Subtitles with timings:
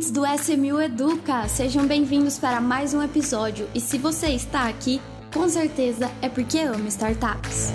[0.00, 1.46] ouvintes do SMU Educa!
[1.46, 3.68] Sejam bem-vindos para mais um episódio.
[3.74, 5.00] E se você está aqui,
[5.32, 7.70] com certeza é porque ama startups.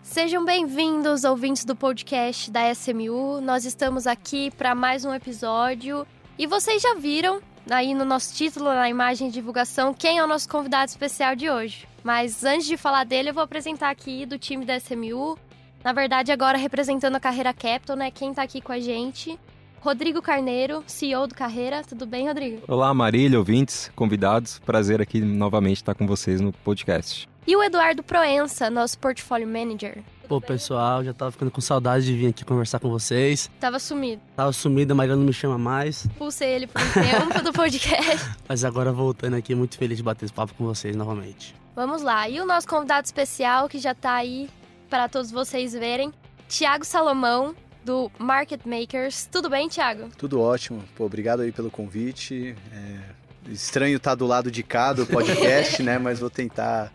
[0.00, 3.40] Sejam bem-vindos, ouvintes do podcast da SMU.
[3.40, 6.06] Nós estamos aqui para mais um episódio.
[6.38, 10.28] E vocês já viram aí no nosso título, na imagem de divulgação, quem é o
[10.28, 11.91] nosso convidado especial de hoje.
[12.02, 15.38] Mas antes de falar dele, eu vou apresentar aqui do time da SMU.
[15.84, 18.10] Na verdade, agora representando a Carreira Capital, né?
[18.10, 19.38] Quem tá aqui com a gente?
[19.80, 21.82] Rodrigo Carneiro, CEO do Carreira.
[21.82, 22.62] Tudo bem, Rodrigo?
[22.68, 24.60] Olá, Marília, ouvintes, convidados.
[24.60, 27.28] Prazer aqui novamente estar com vocês no podcast.
[27.44, 29.98] E o Eduardo Proença, nosso Portfolio Manager.
[30.28, 33.50] Pô, pessoal, já tava ficando com saudade de vir aqui conversar com vocês.
[33.58, 34.22] Tava sumido.
[34.36, 36.06] Tava sumido, a Maria não me chama mais.
[36.16, 38.30] Pulsei ele por um tempo do podcast.
[38.48, 41.61] Mas agora voltando aqui, muito feliz de bater esse papo com vocês novamente.
[41.74, 42.28] Vamos lá.
[42.28, 44.48] E o nosso convidado especial, que já tá aí
[44.90, 46.12] para todos vocês verem,
[46.48, 49.26] Tiago Salomão, do Market Makers.
[49.30, 50.08] Tudo bem, Tiago?
[50.16, 50.82] Tudo ótimo.
[50.94, 52.54] Pô, obrigado aí pelo convite.
[52.72, 55.98] É estranho estar tá do lado de cá do podcast, né?
[55.98, 56.92] Mas vou tentar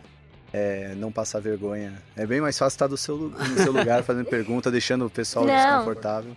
[0.52, 2.00] é, não passar vergonha.
[2.16, 5.44] É bem mais fácil estar do seu, no seu lugar fazendo pergunta, deixando o pessoal
[5.44, 5.54] não.
[5.54, 6.36] desconfortável.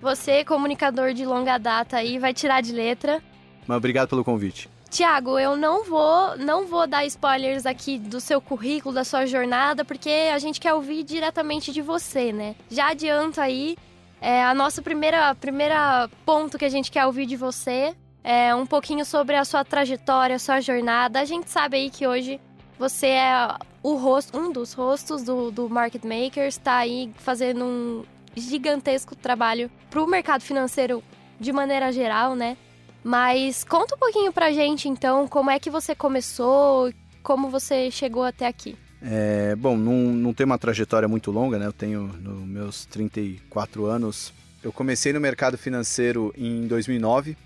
[0.00, 3.22] Você, comunicador de longa data aí, vai tirar de letra.
[3.66, 4.68] Mas obrigado pelo convite.
[4.92, 9.86] Tiago, eu não vou, não vou dar spoilers aqui do seu currículo, da sua jornada,
[9.86, 12.54] porque a gente quer ouvir diretamente de você, né?
[12.70, 13.74] Já adianto aí,
[14.20, 18.66] é, a nossa primeira, primeira ponto que a gente quer ouvir de você é um
[18.66, 21.20] pouquinho sobre a sua trajetória, a sua jornada.
[21.20, 22.38] A gente sabe aí que hoje
[22.78, 23.48] você é
[23.82, 28.04] o rosto, um dos rostos do, do Market Makers, está aí fazendo um
[28.36, 31.02] gigantesco trabalho para o mercado financeiro
[31.40, 32.58] de maneira geral, né?
[33.04, 38.22] Mas conta um pouquinho pra gente, então, como é que você começou, como você chegou
[38.22, 38.76] até aqui.
[39.02, 41.66] É, bom, não, não tem uma trajetória muito longa, né?
[41.66, 44.32] Eu tenho nos meus 34 anos.
[44.62, 47.36] Eu comecei no mercado financeiro em 2009,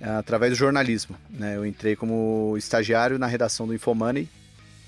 [0.00, 1.16] através do jornalismo.
[1.30, 1.56] Né?
[1.56, 4.28] Eu entrei como estagiário na redação do Infomoney.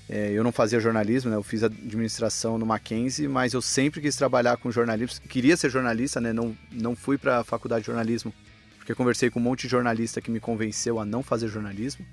[0.09, 1.37] É, eu não fazia jornalismo, né?
[1.37, 5.21] Eu fiz administração no Mackenzie, mas eu sempre quis trabalhar com jornalismo.
[5.29, 6.33] Queria ser jornalista, né?
[6.33, 8.33] Não, não fui para a faculdade de jornalismo
[8.81, 12.03] porque conversei com um monte de jornalista que me convenceu a não fazer jornalismo.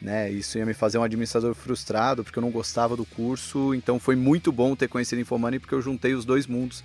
[0.00, 0.30] Né?
[0.30, 3.74] Isso ia me fazer um administrador frustrado, porque eu não gostava do curso.
[3.74, 6.84] Então foi muito bom ter conhecido Infomoney, porque eu juntei os dois mundos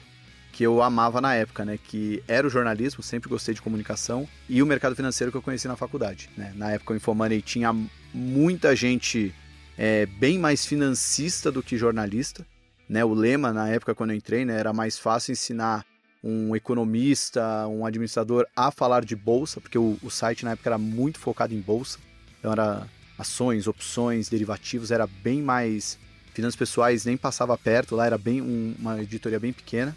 [0.51, 1.77] que eu amava na época, né?
[1.77, 5.67] Que era o jornalismo, sempre gostei de comunicação, e o mercado financeiro que eu conheci
[5.67, 6.31] na faculdade.
[6.35, 6.51] Né?
[6.55, 7.75] Na época o Infomoney tinha
[8.11, 9.31] muita gente
[9.77, 12.43] é, bem mais financista do que jornalista.
[12.89, 13.05] Né?
[13.05, 15.85] O lema na época quando eu entrei né, era mais fácil ensinar
[16.27, 20.77] um economista, um administrador a falar de bolsa, porque o, o site na época era
[20.77, 21.97] muito focado em bolsa.
[22.37, 22.85] Então era
[23.17, 25.97] ações, opções, derivativos, era bem mais
[26.33, 29.95] finanças pessoais nem passava perto, lá era bem um, uma editoria bem pequena.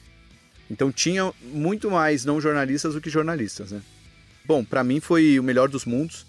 [0.70, 3.82] Então tinha muito mais não jornalistas do que jornalistas, né?
[4.46, 6.24] Bom, para mim foi o melhor dos mundos.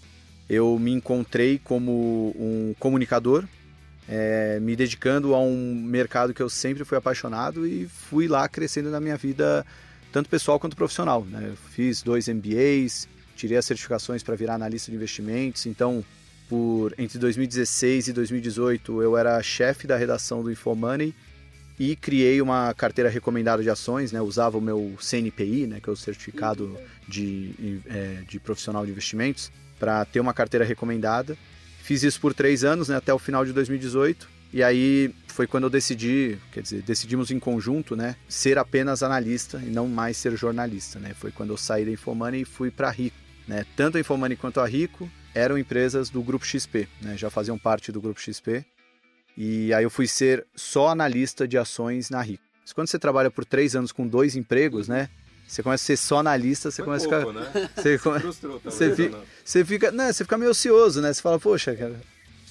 [0.50, 3.44] Eu me encontrei como um comunicador,
[4.08, 8.90] é, me dedicando a um mercado que eu sempre fui apaixonado e fui lá crescendo
[8.90, 9.64] na minha vida,
[10.12, 11.24] tanto pessoal quanto profissional.
[11.24, 11.48] Né?
[11.50, 16.04] Eu fiz dois MBAs, tirei as certificações para virar analista de investimentos, então
[16.48, 21.14] por entre 2016 e 2018 eu era chefe da redação do InfoMoney
[21.78, 24.20] e criei uma carteira recomendada de ações, né?
[24.20, 25.80] usava o meu CNPI, né?
[25.80, 26.76] que é o certificado
[27.08, 31.36] de, é, de profissional de investimentos, para ter uma carteira recomendada
[31.82, 34.28] Fiz isso por três anos, né, até o final de 2018.
[34.52, 39.60] E aí foi quando eu decidi, quer dizer, decidimos em conjunto, né, ser apenas analista
[39.64, 41.14] e não mais ser jornalista, né?
[41.14, 43.16] Foi quando eu saí da Infomoney e fui para Rico,
[43.48, 43.64] né?
[43.74, 47.16] Tanto a Infomoney quanto a Rico eram empresas do grupo XP, né?
[47.16, 48.64] Já faziam parte do grupo XP.
[49.36, 52.44] E aí eu fui ser só analista de ações na Rico.
[52.60, 55.08] Mas quando você trabalha por três anos com dois empregos, né?
[55.46, 57.60] Você começa a ser só analista, você Foi começa pouco, a ficar.
[57.60, 57.70] Né?
[57.76, 58.20] Você, come...
[58.20, 59.18] Frustrou, você, fica...
[59.44, 59.92] você fica.
[59.92, 61.12] Não, você fica meio ocioso, né?
[61.12, 62.00] Você fala, poxa, cara,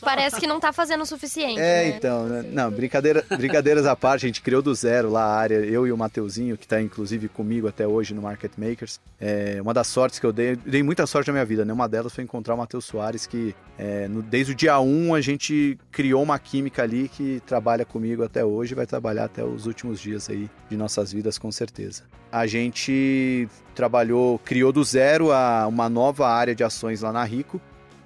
[0.05, 1.59] Parece que não tá fazendo o suficiente.
[1.59, 1.87] É, né?
[1.89, 2.43] então, né?
[2.51, 5.91] não, brincadeira, brincadeiras à parte, a gente criou do zero lá a área, eu e
[5.91, 8.99] o Mateuzinho, que tá inclusive comigo até hoje no Market Makers.
[9.19, 11.71] É, uma das sortes que eu dei, dei muita sorte na minha vida, né?
[11.71, 15.21] Uma delas foi encontrar o Matheus Soares, que é, no, desde o dia 1 a
[15.21, 19.99] gente criou uma química ali que trabalha comigo até hoje, vai trabalhar até os últimos
[19.99, 22.03] dias aí de nossas vidas, com certeza.
[22.31, 27.59] A gente trabalhou, criou do zero a, uma nova área de ações lá na Rico,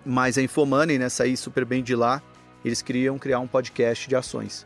[0.06, 2.22] mas a Infomoney, né, saí super bem de lá,
[2.64, 4.66] eles queriam criar um podcast de ações.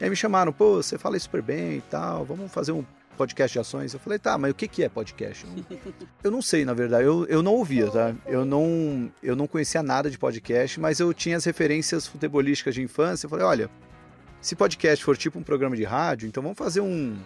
[0.00, 2.84] E aí me chamaram, pô, você fala super bem e tal, vamos fazer um
[3.16, 3.92] podcast de ações?
[3.92, 5.44] Eu falei, tá, mas o que, que é podcast?
[6.22, 8.14] eu não sei, na verdade, eu, eu não ouvia, tá?
[8.26, 12.82] Eu não, eu não conhecia nada de podcast, mas eu tinha as referências futebolísticas de
[12.82, 13.26] infância.
[13.26, 13.70] Eu falei, olha,
[14.40, 17.16] se podcast for tipo um programa de rádio, então vamos fazer um,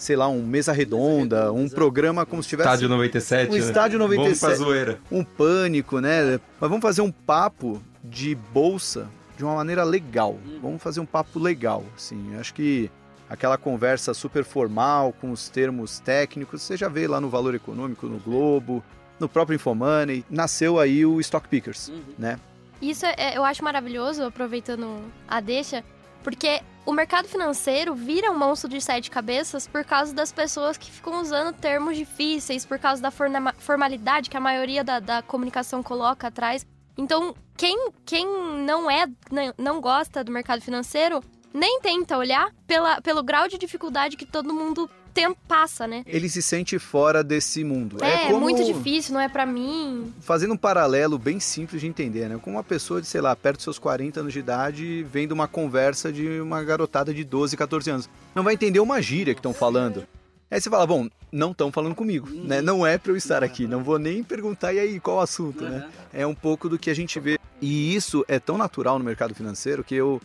[0.00, 3.50] sei lá, um mesa redonda, um programa como se tivesse Estádio 97.
[3.50, 3.58] um né?
[3.58, 4.98] estádio Vamos 97, pra zoeira.
[5.12, 6.40] um pânico, né?
[6.58, 10.38] Mas vamos fazer um papo de bolsa de uma maneira legal.
[10.62, 12.32] Vamos fazer um papo legal, assim.
[12.32, 12.90] Eu acho que
[13.28, 18.06] aquela conversa super formal com os termos técnicos, você já vê lá no Valor Econômico,
[18.06, 18.82] no Globo,
[19.18, 22.40] no próprio Infomoney, nasceu aí o Stock Pickers, né?
[22.80, 24.98] Isso é- eu acho maravilhoso, aproveitando
[25.28, 25.84] a deixa,
[26.24, 30.90] porque o mercado financeiro vira um monstro de sete cabeças por causa das pessoas que
[30.90, 36.26] ficam usando termos difíceis, por causa da formalidade que a maioria da, da comunicação coloca
[36.28, 36.66] atrás.
[36.96, 38.26] Então, quem, quem
[38.64, 43.58] não é, não- não gosta do mercado financeiro, nem tenta olhar pela, pelo grau de
[43.58, 46.04] dificuldade que todo mundo tem, passa, né?
[46.06, 48.02] Ele se sente fora desse mundo.
[48.02, 48.40] É, como...
[48.40, 50.12] muito difícil, não é pra mim.
[50.20, 52.38] fazendo um paralelo bem simples de entender, né?
[52.40, 55.48] Com uma pessoa de, sei lá, perto dos seus 40 anos de idade, vendo uma
[55.48, 58.10] conversa de uma garotada de 12, 14 anos.
[58.34, 60.06] Não vai entender uma gíria que estão falando.
[60.50, 62.60] Aí você fala, bom, não estão falando comigo, né?
[62.60, 65.64] Não é para eu estar aqui, não vou nem perguntar, e aí, qual o assunto,
[65.64, 65.88] né?
[66.12, 67.38] É um pouco do que a gente vê.
[67.62, 70.20] E isso é tão natural no mercado financeiro que eu,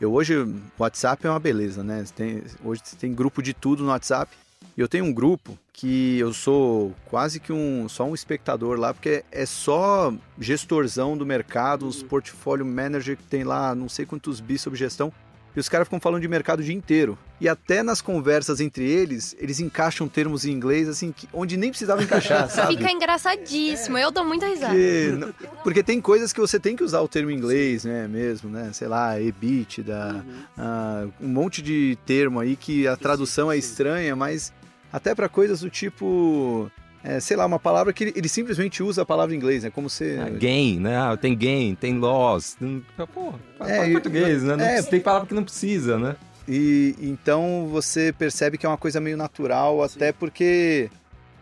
[0.00, 2.04] eu hoje, o WhatsApp é uma beleza, né?
[2.14, 4.30] Tem, hoje você tem grupo de tudo no WhatsApp.
[4.76, 8.92] E eu tenho um grupo que eu sou quase que um só um espectador lá,
[8.92, 14.38] porque é só gestorzão do mercado, os portfólio manager que tem lá não sei quantos
[14.38, 15.10] bis sob gestão.
[15.56, 17.18] E os caras ficam falando de mercado o dia inteiro.
[17.40, 21.70] E até nas conversas entre eles, eles encaixam termos em inglês, assim, que- onde nem
[21.70, 22.76] precisava encaixar, sabe?
[22.76, 24.74] Fica engraçadíssimo, eu dou muita risada.
[24.74, 25.32] Porque, não-
[25.62, 28.70] porque tem coisas que você tem que usar o termo em inglês, né, mesmo, né?
[28.74, 30.24] Sei lá, EBITDA,
[30.58, 34.52] ah, um monte de termo aí que a tradução é estranha, mas
[34.92, 36.70] até para coisas do tipo,
[37.06, 39.70] é, sei lá, uma palavra que ele, ele simplesmente usa a palavra em inglês, né?
[39.70, 40.18] Como você...
[40.20, 40.96] Ah, gain, né?
[40.98, 42.54] Ah, tem gain, tem loss.
[42.54, 44.56] Tem- Pô, fala É, fala português, né?
[44.56, 44.68] Não é.
[44.68, 46.16] precisa- tem palavra que não precisa, né?
[46.48, 50.90] E então você percebe que é uma coisa meio natural, até porque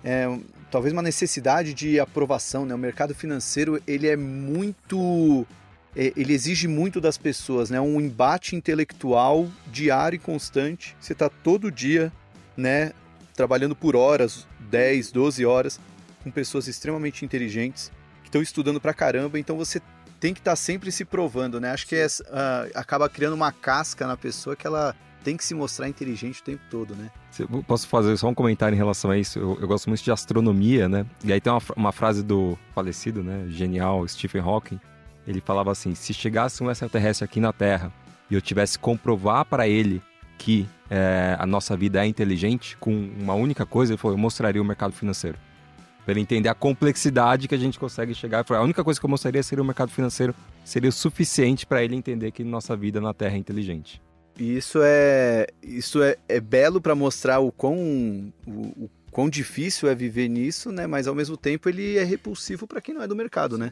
[0.04, 0.26] é
[0.70, 2.74] talvez uma necessidade de aprovação, né?
[2.74, 5.46] O mercado financeiro ele é muito,
[5.94, 7.80] é, ele exige muito das pessoas, né?
[7.80, 10.96] Um embate intelectual diário e constante.
[11.00, 12.12] Você está todo dia,
[12.56, 12.92] né?
[13.36, 15.80] Trabalhando por horas, 10, 12 horas,
[16.24, 17.92] com pessoas extremamente inteligentes
[18.22, 19.38] que estão estudando pra caramba.
[19.38, 19.80] Então você
[20.18, 21.70] tem que estar sempre se provando, né?
[21.70, 25.54] Acho que é, ah, acaba criando uma casca na pessoa que ela tem que se
[25.54, 27.08] mostrar inteligente o tempo todo, né?
[27.38, 29.38] Eu Posso fazer só um comentário em relação a isso?
[29.38, 31.06] Eu, eu gosto muito de astronomia, né?
[31.22, 33.46] E aí tem uma, uma frase do falecido, né?
[33.48, 34.80] Genial, Stephen Hawking.
[35.24, 37.92] Ele falava assim: se chegasse um extraterrestre aqui na Terra
[38.28, 40.02] e eu tivesse que comprovar para ele
[40.38, 44.60] que é, a nossa vida é inteligente com uma única coisa, ele falou: eu mostraria
[44.60, 45.38] o mercado financeiro.
[46.04, 48.38] Para ele entender a complexidade que a gente consegue chegar.
[48.38, 51.64] Ele falou, a única coisa que eu mostraria seria o mercado financeiro, seria o suficiente
[51.64, 54.02] para ele entender que nossa vida na Terra é inteligente.
[54.38, 59.88] E isso é, isso é, é belo para mostrar o quão, o, o quão difícil
[59.88, 60.86] é viver nisso, né?
[60.86, 63.70] Mas ao mesmo tempo ele é repulsivo para quem não é do mercado, né?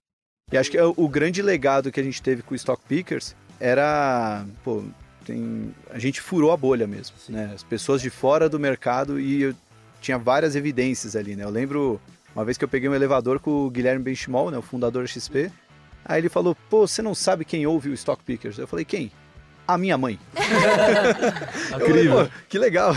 [0.50, 3.35] E acho que é o, grande legado que a gente teve com o Stock Pickers
[3.58, 4.85] era, pô,
[5.23, 7.51] tem, a gente furou a bolha mesmo, né?
[7.55, 9.55] As pessoas de fora do mercado e eu
[10.01, 11.45] tinha várias evidências ali, né?
[11.45, 12.01] Eu lembro
[12.35, 15.09] uma vez que eu peguei um elevador com o Guilherme Benchimol, né, o fundador da
[15.09, 15.51] XP.
[16.05, 19.11] Aí ele falou: "Pô, você não sabe quem ouve o Stock Pickers?" Eu falei: "Quem?"
[19.69, 20.19] A minha mãe.
[22.27, 22.96] "Pô, que legal.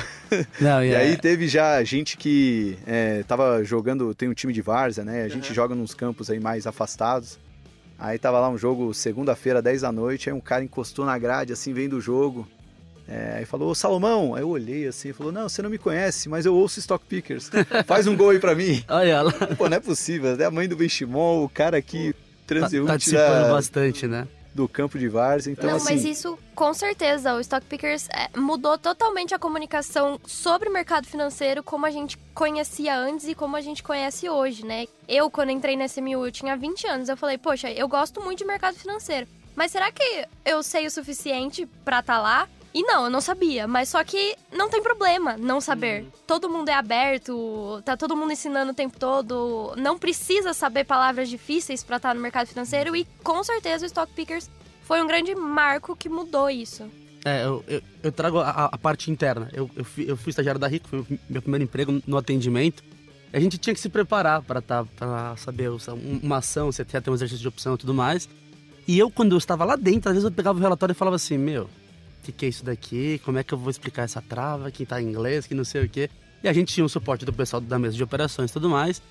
[0.59, 4.61] Não, E é- aí teve já gente que é, tava jogando, tem um time de
[4.61, 5.23] várzea, né?
[5.23, 7.37] A gente joga nos campos aí mais afastados.
[7.97, 11.53] Aí tava lá um jogo segunda-feira, 10 da noite, aí um cara encostou na grade,
[11.53, 12.47] assim, vendo o jogo.
[13.07, 16.27] É, aí falou, ô Salomão, aí eu olhei assim, falou, não, você não me conhece,
[16.27, 17.49] mas eu ouço Stock Pickers.
[17.85, 18.83] Faz um gol aí pra mim.
[18.89, 19.31] Olha lá.
[19.57, 23.43] Pô, não é possível, até a mãe do Benchimol, o cara aqui, Tá, transeunte participando
[23.43, 24.27] da- bastante, né?
[24.55, 25.51] Do campo de várzea.
[25.51, 30.17] Então, não, assim, mas isso, com certeza, o Stock Pickers é, mudou totalmente a comunicação
[30.25, 34.65] sobre o mercado financeiro como a gente conhecia antes e como a gente conhece hoje,
[34.65, 34.85] né?
[35.09, 38.39] Eu, quando entrei na SMU, eu tinha 20 anos, eu falei, poxa, eu gosto muito
[38.39, 42.47] de mercado financeiro, mas será que eu sei o suficiente pra estar lá?
[42.75, 46.05] E não, eu não sabia, mas só que não tem problema não saber.
[46.27, 51.29] Todo mundo é aberto, tá todo mundo ensinando o tempo todo, não precisa saber palavras
[51.29, 54.49] difíceis pra estar no mercado financeiro e com certeza o Stock Pickers
[54.81, 56.83] foi um grande marco que mudou isso.
[57.23, 59.49] É, eu, eu, eu trago a, a parte interna.
[59.53, 62.83] Eu, eu, fui, eu fui estagiário da Rico, foi o meu primeiro emprego no atendimento.
[63.31, 65.71] A gente tinha que se preparar para tá, pra saber
[66.21, 68.27] uma ação, você tinha ter um exercício de opção e tudo mais.
[68.85, 71.15] E eu, quando eu estava lá dentro, às vezes eu pegava o relatório e falava
[71.15, 71.69] assim: Meu,
[72.25, 73.21] que, que é isso daqui?
[73.23, 74.71] Como é que eu vou explicar essa trava?
[74.71, 76.09] Que tá em inglês, que não sei o quê.
[76.43, 79.01] E a gente tinha um suporte do pessoal da mesa de operações e tudo mais.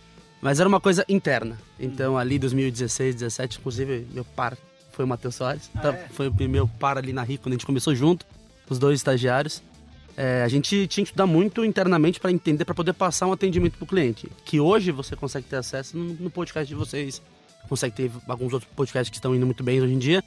[0.40, 1.58] Mas era uma coisa interna.
[1.80, 4.56] Então, ali 2016, 17, inclusive, meu par
[4.92, 5.70] foi o Matheus Soares.
[5.74, 8.26] Então, Foi o meu par ali na Rico, quando a gente começou junto.
[8.68, 9.62] os dois estagiários.
[10.16, 13.76] É, a gente tinha que estudar muito internamente para entender, para poder passar um atendimento
[13.76, 14.30] para o cliente.
[14.44, 17.20] Que hoje você consegue ter acesso no, no, podcast de vocês,
[17.68, 20.22] consegue ter alguns outros podcasts que estão indo muito bem hoje em dia.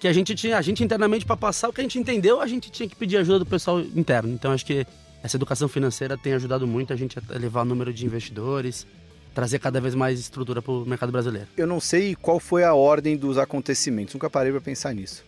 [0.00, 2.46] Que a gente tinha, a gente internamente para passar o que a gente entendeu, a
[2.46, 4.32] gente tinha que pedir ajuda do pessoal interno.
[4.32, 4.86] Então acho que
[5.22, 8.86] essa educação financeira tem ajudado muito a gente a elevar o número de investidores,
[9.34, 11.46] trazer cada vez mais estrutura para o mercado brasileiro.
[11.56, 15.24] Eu não sei qual foi a ordem dos acontecimentos, nunca parei para pensar nisso.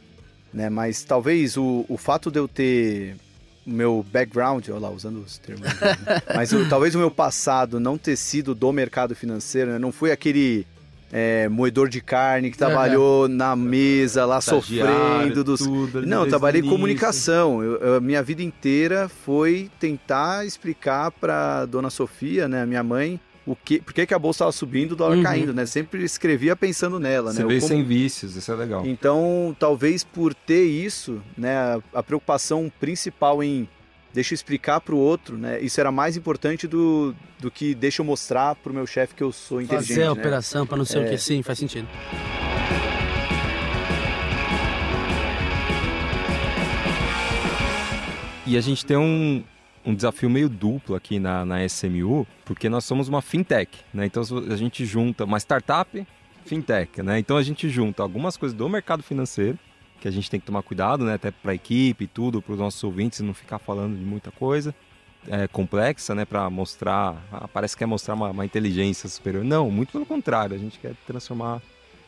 [0.52, 0.69] Né?
[0.71, 3.17] Mas talvez o, o fato de eu ter
[3.67, 5.73] o meu background, olha lá, usando os termos, né?
[6.35, 9.79] mas o, talvez o meu passado não ter sido do mercado financeiro, né?
[9.79, 10.67] não fui aquele
[11.12, 15.61] é, moedor de carne que trabalhou na mesa lá sofrendo dos.
[15.61, 17.62] Tudo, não, eu trabalhei em comunicação.
[17.62, 23.81] Eu, minha vida inteira foi tentar explicar para dona Sofia, né, minha mãe, o que,
[23.81, 25.23] por que, que a bolsa estava subindo, o dólar uhum.
[25.23, 25.66] caindo, né?
[25.66, 27.49] Sempre escrevia pensando nela, Você né?
[27.49, 27.69] Vê como...
[27.69, 28.87] sem vícios, isso é legal.
[28.87, 33.69] Então, talvez por ter isso, né, a, a preocupação principal em
[34.12, 35.61] deixa eu explicar para o outro, né?
[35.61, 39.23] Isso era mais importante do, do que deixa eu mostrar para o meu chefe que
[39.23, 39.88] eu sou inteligente.
[39.88, 40.21] Fazer a né?
[40.21, 41.07] operação para não ser é...
[41.07, 41.88] o que, sim, faz sentido.
[48.45, 49.42] E a gente tem um,
[49.85, 54.04] um desafio meio duplo aqui na, na SMU, porque nós somos uma fintech, né?
[54.04, 56.07] Então a gente junta uma startup,
[56.45, 57.19] fintech, né?
[57.19, 59.59] Então a gente junta algumas coisas do mercado financeiro,
[60.03, 61.15] que a gente tem que tomar cuidado, né?
[61.15, 64.33] Até para a equipe e tudo, para os nossos ouvintes não ficar falando de muita
[64.33, 64.75] coisa
[65.29, 66.25] é, complexa, né?
[66.25, 69.45] Para mostrar, ah, parece que quer mostrar uma, uma, inteligência superior.
[69.45, 71.63] Não, muito pelo contrário, a gente quer transformar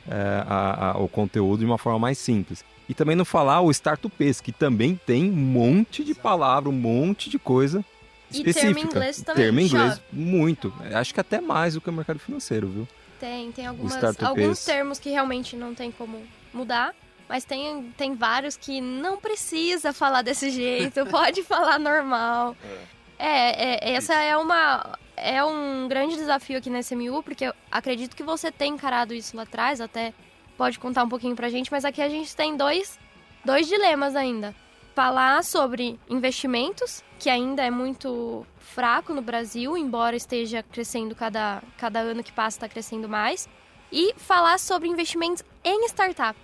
[0.08, 2.64] é, a, a, o conteúdo de uma forma mais simples.
[2.88, 7.30] E também não falar o Startupês, que também tem um monte de palavra, um monte
[7.30, 7.84] de coisa
[8.28, 8.70] específica.
[8.70, 9.42] E termo inglês também.
[9.44, 10.74] Termo inglês, muito.
[10.92, 12.88] Acho que até mais do que o mercado financeiro, viu?
[13.20, 16.20] Tem, tem algumas, alguns termos que realmente não tem como
[16.52, 16.92] mudar.
[17.28, 22.56] Mas tem, tem vários que não precisa falar desse jeito, pode falar normal.
[23.18, 27.54] É, é, é essa é uma é um grande desafio aqui na SMU, porque eu
[27.70, 30.12] acredito que você tem encarado isso lá atrás, até
[30.56, 32.98] pode contar um pouquinho pra gente, mas aqui a gente tem dois,
[33.44, 34.54] dois dilemas ainda.
[34.94, 42.00] Falar sobre investimentos, que ainda é muito fraco no Brasil, embora esteja crescendo cada, cada
[42.00, 43.48] ano que passa, está crescendo mais.
[43.96, 46.36] E falar sobre investimentos em startup,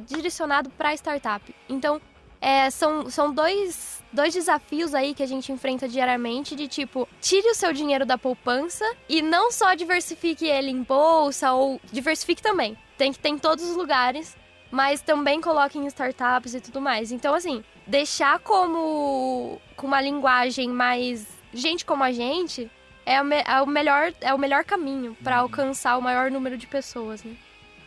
[0.00, 1.54] direcionado para startup.
[1.68, 2.00] Então,
[2.40, 7.48] é, são, são dois, dois desafios aí que a gente enfrenta diariamente de tipo, tire
[7.50, 12.76] o seu dinheiro da poupança e não só diversifique ele em bolsa ou diversifique também.
[12.96, 14.36] Tem que ter em todos os lugares,
[14.68, 17.12] mas também coloque em startups e tudo mais.
[17.12, 22.68] Então, assim, deixar como com uma linguagem mais gente como a gente
[23.08, 25.42] é o, me, é o melhor é o melhor caminho para uhum.
[25.42, 27.34] alcançar o maior número de pessoas, né?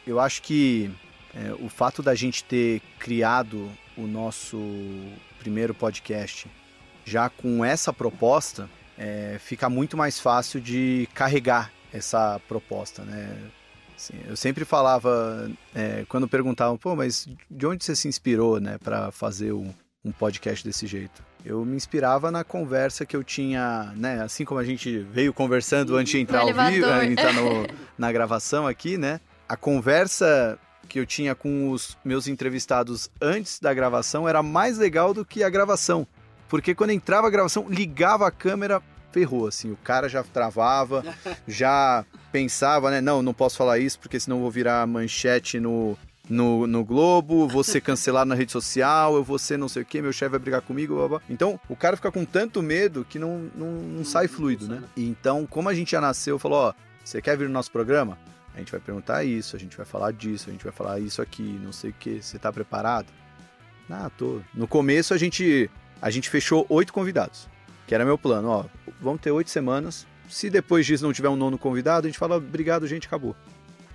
[0.05, 0.89] Eu acho que
[1.35, 4.57] é, o fato da gente ter criado o nosso
[5.39, 6.49] primeiro podcast
[7.05, 13.37] já com essa proposta, é, fica muito mais fácil de carregar essa proposta, né?
[13.95, 18.77] Assim, eu sempre falava, é, quando perguntavam, pô, mas de onde você se inspirou, né,
[18.83, 19.71] para fazer um,
[20.03, 21.23] um, podcast desse jeito?
[21.43, 25.95] Eu me inspirava na conversa que eu tinha, né, assim como a gente veio conversando
[25.95, 27.67] antes de entrar ao vivo, entrar no,
[27.97, 29.19] na gravação aqui, né?
[29.49, 30.57] A conversa
[30.87, 35.43] que eu tinha com os meus entrevistados antes da gravação era mais legal do que
[35.43, 36.05] a gravação.
[36.47, 38.81] Porque quando entrava a gravação, ligava a câmera,
[39.11, 41.03] ferrou, assim, o cara já travava,
[41.47, 45.97] já pensava, né, não, não posso falar isso porque senão vou virar manchete no,
[46.31, 49.85] no, no Globo, vou ser cancelado na rede social, eu vou ser não sei o
[49.85, 51.21] que, meu chefe vai brigar comigo, blá, blá.
[51.29, 54.81] Então, o cara fica com tanto medo que não, não, não sai fluido, né?
[54.95, 56.73] E então, como a gente já nasceu, falou, ó,
[57.03, 58.17] você quer vir no nosso programa?
[58.55, 61.21] A gente vai perguntar isso, a gente vai falar disso, a gente vai falar isso
[61.21, 62.21] aqui, não sei o que.
[62.21, 63.07] Você tá preparado?
[63.89, 64.39] Ah, tô.
[64.53, 65.69] No começo a gente
[66.01, 67.47] a gente fechou oito convidados,
[67.85, 68.47] que era meu plano.
[68.49, 68.65] Ó,
[69.01, 70.07] vamos ter oito semanas.
[70.29, 73.35] Se depois disso não tiver um nono convidado, a gente fala obrigado, gente, acabou.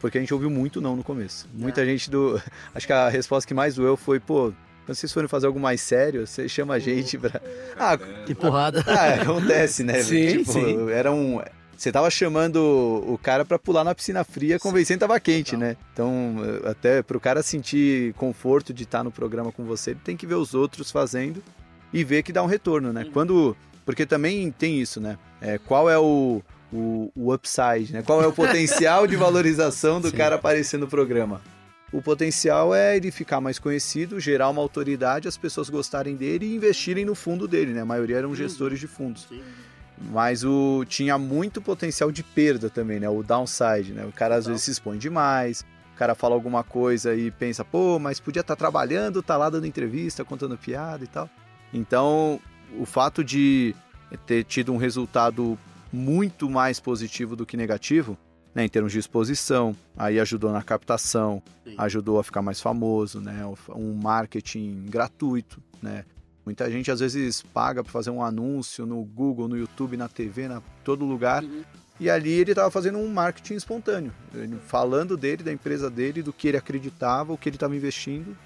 [0.00, 1.48] Porque a gente ouviu muito não no começo.
[1.54, 1.86] Muita é.
[1.86, 2.40] gente do.
[2.74, 4.52] Acho que a resposta que mais doeu foi, pô,
[4.84, 7.40] quando vocês forem fazer algo mais sério, você chama a gente pra.
[7.78, 8.84] Ah, que porrada.
[8.86, 10.02] Ah, acontece, né?
[10.02, 10.90] Sim, tipo, sim.
[10.90, 11.40] Era um.
[11.76, 15.76] Você tava chamando o cara para pular na piscina fria, convencendo tava quente, né?
[15.92, 20.26] Então, até pro cara sentir conforto de estar no programa com você, ele tem que
[20.26, 21.42] ver os outros fazendo
[21.92, 23.02] e ver que dá um retorno, né?
[23.04, 23.10] Uhum.
[23.10, 23.56] Quando.
[23.84, 25.18] Porque também tem isso, né?
[25.40, 26.42] É, qual é o,
[26.72, 28.02] o, o, upside, né?
[28.02, 30.16] Qual é o potencial de valorização do Sim.
[30.16, 31.40] cara aparecer no programa?
[31.92, 36.54] O potencial é ele ficar mais conhecido, gerar uma autoridade, as pessoas gostarem dele e
[36.56, 37.82] investirem no fundo dele, né?
[37.82, 39.26] A maioria eram gestores de fundos.
[39.28, 39.42] Sim.
[40.10, 43.08] Mas o tinha muito potencial de perda também, né?
[43.08, 44.04] O downside, né?
[44.04, 47.98] O cara às vezes se expõe demais, o cara fala alguma coisa e pensa, pô,
[47.98, 51.30] mas podia estar tá trabalhando, tá lá dando entrevista, contando piada e tal.
[51.72, 52.38] Então,
[52.78, 53.74] o fato de
[54.26, 55.58] ter tido um resultado
[55.96, 58.16] muito mais positivo do que negativo,
[58.54, 61.74] né, em termos de exposição, aí ajudou na captação, Sim.
[61.78, 63.42] ajudou a ficar mais famoso, né,
[63.74, 66.04] um marketing gratuito, né.
[66.44, 70.46] Muita gente às vezes paga para fazer um anúncio no Google, no YouTube, na TV,
[70.46, 71.64] na todo lugar, Uhum.
[71.98, 76.32] e ali ele estava fazendo um marketing espontâneo, ele falando dele, da empresa dele, do
[76.32, 78.36] que ele acreditava, o que ele estava investindo.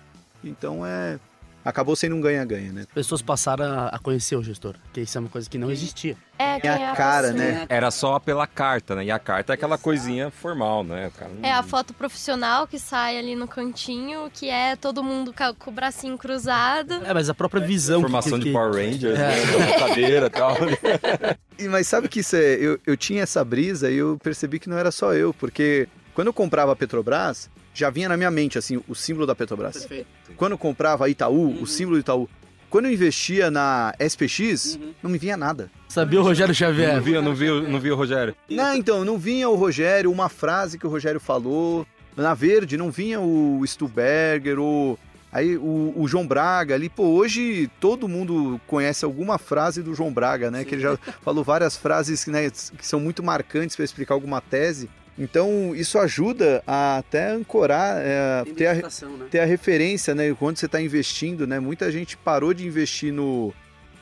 [0.43, 1.21] Então é
[1.65, 2.85] acabou sendo um ganha-ganha, né?
[2.95, 6.17] Pessoas passaram a conhecer o gestor, que isso é uma coisa que não existia.
[6.39, 7.45] É, é a cara, pessoa.
[7.53, 7.67] né?
[7.69, 9.05] Era só pela carta, né?
[9.05, 11.09] E a carta é aquela coisinha formal, né?
[11.09, 15.05] O cara não- É a foto profissional que sai ali no cantinho, que é todo
[15.05, 16.95] mundo com o bracinho cruzado.
[17.05, 18.01] É, mas a própria visão.
[18.01, 19.59] que- Formação que, de Power Rangers, É.
[19.59, 19.79] né?
[19.79, 20.57] Cadeira e tal.
[21.59, 24.67] E, mas sabe que isso é, eu, eu tinha essa brisa e eu percebi que
[24.67, 28.59] não era só eu, porque quando eu comprava a Petrobras, já vinha na minha mente
[28.59, 29.79] assim o símbolo da Petrobras.
[29.79, 30.07] Perfeito.
[30.37, 31.63] Quando eu comprava a Itaú, Uhum.
[31.63, 32.29] o símbolo do Itaú.
[32.69, 34.95] Quando eu investia na SPX, Uhum.
[35.03, 35.71] não me vinha nada.
[35.89, 37.01] Sabia o Rogério Não Xavier?
[37.03, 38.35] vi, não vi, não vi o Rogério.
[38.49, 41.85] Não, então, não vinha o Rogério, uma frase que o Rogério falou.
[42.17, 44.99] Na Verde, não vinha o Stuberger, ou
[45.33, 46.89] aí o, o João Braga ali.
[46.89, 50.65] Pô, hoje todo mundo conhece alguma frase do João Braga, né?
[50.65, 54.89] Que ele já falou várias frases né, que são muito marcantes para explicar alguma tese.
[55.21, 58.83] Então, isso ajuda a até ancorar, é, ter, a, né?
[59.31, 60.35] ter a referência, né?
[60.35, 61.61] Quando você está investindo, né?
[61.61, 63.53] Muita gente parou de investir no,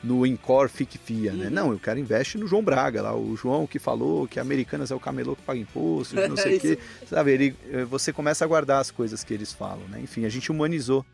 [0.01, 1.47] no Incor Fic Fia, né?
[1.47, 1.51] Uhum.
[1.51, 4.95] Não, o cara investe no João Braga, lá, o João que falou que Americanas é
[4.95, 6.79] o camelô que paga imposto, não sei o É quê.
[7.05, 9.99] Sabe, ele, eh, você começa a guardar as coisas que eles falam, né?
[10.01, 11.05] Enfim, a gente humanizou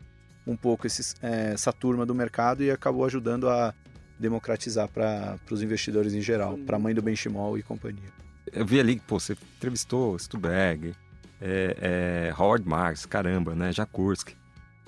[0.46, 3.74] um pouco esses, eh, essa turma do mercado e acabou ajudando a
[4.20, 8.25] democratizar para os investidores em geral, para a mãe do Benchimol e companhia.
[8.52, 10.94] Eu vi ali, pô, você entrevistou Stuberg,
[11.40, 13.72] é, é, Howard Marks, caramba, né?
[13.72, 14.36] Jakurski.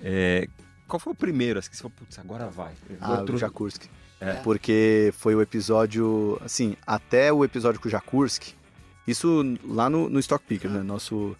[0.02, 0.48] É,
[0.86, 1.58] qual foi o primeiro?
[1.58, 2.72] Assim, que você falou, putz, agora vai.
[3.00, 3.88] Ah, Outro- o Jakurski.
[4.20, 4.34] É.
[4.42, 8.54] Porque foi o episódio, assim, até o episódio com o Jakurski,
[9.06, 10.82] isso lá no, no Stock Picker, né?
[10.82, 11.36] Nosso.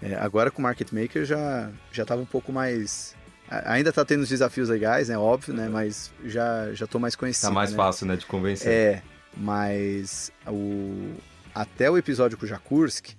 [0.00, 3.14] é, agora com o Market Maker já, já tava um pouco mais.
[3.66, 5.18] Ainda tá tendo os desafios legais, né?
[5.18, 5.68] Óbvio, né?
[5.68, 7.48] Mas já, já tô mais conhecido.
[7.48, 7.76] Tá mais né?
[7.76, 8.72] fácil, né, de convencer.
[8.72, 9.02] É,
[9.36, 11.14] mas o
[11.54, 13.16] até o episódio com o Jakurski,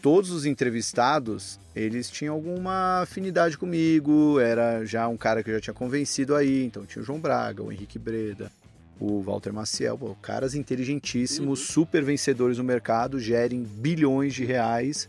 [0.00, 5.60] todos os entrevistados, eles tinham alguma afinidade comigo, era já um cara que eu já
[5.60, 8.50] tinha convencido aí, então tinha o João Braga, o Henrique Breda,
[9.00, 11.66] o Walter Maciel, pô, caras inteligentíssimos, Uhum.
[11.66, 15.08] super vencedores no mercado, gerem bilhões de reais,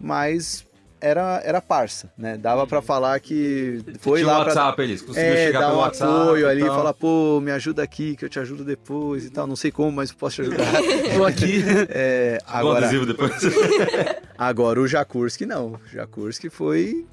[0.00, 0.64] mas
[1.00, 2.36] era, era parça, né?
[2.36, 5.66] Dava pra falar que foi Tinha lá o pra WhatsApp, eles conseguiu é, chegar dar
[5.66, 6.12] pelo um WhatsApp.
[6.22, 6.76] apoio ali, tal.
[6.76, 9.46] falar, pô, me ajuda aqui, que eu te ajudo depois e tal.
[9.46, 10.66] Não sei como, mas posso te ajudar.
[11.16, 11.62] Tô aqui.
[11.88, 13.32] É, agora, adesivo depois.
[14.36, 15.72] agora o Jakurski não.
[15.72, 17.06] O Jakurski foi,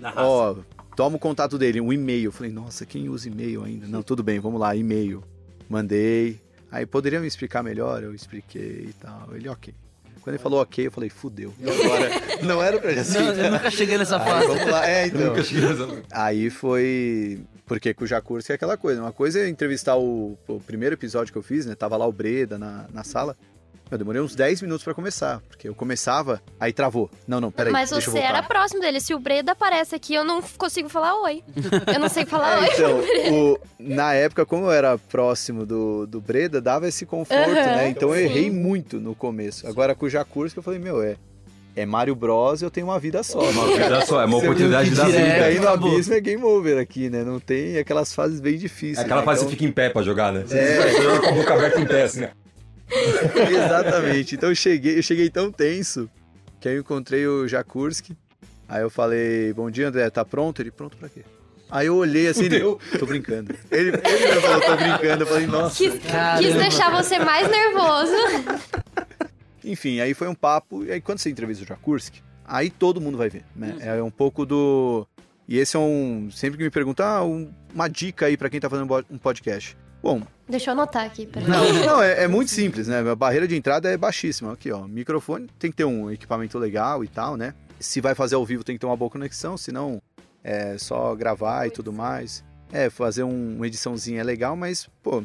[0.00, 0.22] Na raça.
[0.22, 0.56] ó,
[0.96, 2.26] toma o contato dele, um e-mail.
[2.26, 3.86] Eu falei, nossa, quem usa e-mail ainda?
[3.86, 5.22] Não, tudo bem, vamos lá, e-mail.
[5.68, 6.40] Mandei.
[6.70, 8.02] Aí, poderia me explicar melhor?
[8.02, 9.28] Eu expliquei e tal.
[9.32, 9.72] Ele, ok.
[10.24, 11.52] Quando ele falou ok, eu falei, fudeu.
[11.60, 12.10] E agora?
[12.42, 14.46] não era pra gente Não, eu nunca cheguei nessa Aí, fase.
[14.46, 15.20] vamos lá, é, então.
[15.20, 17.40] Nunca cheguei nessa- Aí foi.
[17.66, 19.02] Porque com o Jacurski é aquela coisa.
[19.02, 21.74] Uma coisa é entrevistar o, o primeiro episódio que eu fiz, né?
[21.74, 23.36] Tava lá o Breda na, na sala.
[23.90, 25.40] Eu demorei uns 10 minutos pra começar.
[25.48, 27.10] Porque eu começava, aí travou.
[27.28, 27.72] Não, não, peraí.
[27.72, 28.98] Mas deixa eu você era próximo dele.
[29.00, 31.42] Se o Breda aparece aqui, eu não consigo falar oi.
[31.92, 32.68] Eu não sei falar É, oi.
[32.74, 33.00] então,
[33.34, 37.88] o- na época, como eu era próximo do, do Breda, dava esse conforto, Aham, né?
[37.88, 38.22] Então eu sim.
[38.24, 39.66] errei muito no começo.
[39.68, 41.16] Agora com o Jacurski eu falei, meu, é,
[41.76, 43.38] é Mario Bros, eu tenho uma vida só.
[43.38, 45.18] Uma vida só, é uma oportunidade que da vida.
[45.18, 45.92] Fica aí no acabou.
[45.92, 47.22] abismo é game over aqui, né?
[47.22, 48.98] Não tem aquelas fases bem difíceis.
[48.98, 49.24] É aquela né?
[49.26, 50.44] fase que Então- você fica em pé pra jogar, né?
[50.46, 50.90] Você É.
[50.90, 52.30] você joga com a boca aberta em pé, assim, né?
[53.50, 54.34] Exatamente.
[54.34, 56.08] Então eu cheguei, eu cheguei tão tenso
[56.60, 58.16] que aí eu encontrei o Jakurski.
[58.68, 60.60] Aí eu falei, bom dia, André, tá pronto?
[60.62, 61.22] Ele, pronto pra quê?
[61.70, 62.60] Aí eu olhei assim, ele,
[62.98, 63.54] tô brincando.
[63.70, 65.22] Ele, ele me falou, tô brincando.
[65.24, 65.76] Eu falei, nossa.
[65.76, 65.92] Quis,
[66.38, 68.12] quis deixar você mais nervoso.
[69.64, 70.84] Enfim, aí foi um papo.
[70.84, 73.76] E aí quando você entrevista o Jakurski, aí todo mundo vai ver, né?
[73.80, 75.06] É um pouco do...
[75.46, 76.30] E esse é um...
[76.30, 79.76] Sempre que me perguntam, ah, um- uma dica aí pra quem tá fazendo um podcast.
[80.04, 81.48] Bom, Deixa eu anotar aqui, peraí.
[81.48, 82.98] Não, não é, é muito simples, né?
[83.00, 84.52] A barreira de entrada é baixíssima.
[84.52, 84.86] Aqui, ó.
[84.86, 87.54] Microfone tem que ter um equipamento legal e tal, né?
[87.80, 90.02] Se vai fazer ao vivo, tem que ter uma boa conexão, senão
[90.44, 92.44] é só gravar e tudo mais.
[92.70, 95.24] É, fazer um- uma ediçãozinha é legal, mas, pô,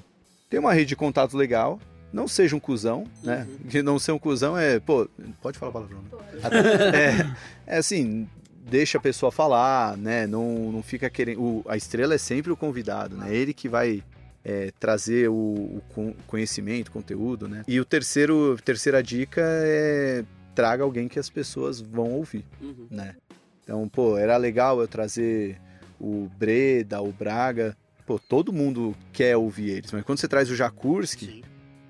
[0.49, 1.77] tem uma rede de contato legal.
[2.13, 3.45] Não seja um cuzão, né?
[3.69, 5.05] Que não ser um cuzão é, pô,
[5.41, 7.35] pode falar palavrão, né?
[7.67, 8.25] É, é assim,
[8.69, 10.25] deixa a pessoa falar, né?
[10.25, 11.41] Não, não fica querendo.
[11.41, 13.35] o- a estrela é sempre o convidado, né?
[13.35, 14.01] Ele que vai
[14.43, 17.63] é, trazer o, o con- conhecimento, conteúdo, né?
[17.67, 20.23] E o terceiro, terceira dica é
[20.55, 22.87] traga alguém que as pessoas vão ouvir, Uhum.
[22.91, 23.15] né?
[23.63, 25.57] Então, pô, era legal eu trazer
[25.99, 29.91] o Breda, o Braga, pô, todo mundo quer ouvir eles.
[29.91, 31.43] Mas quando você traz o Jakurski,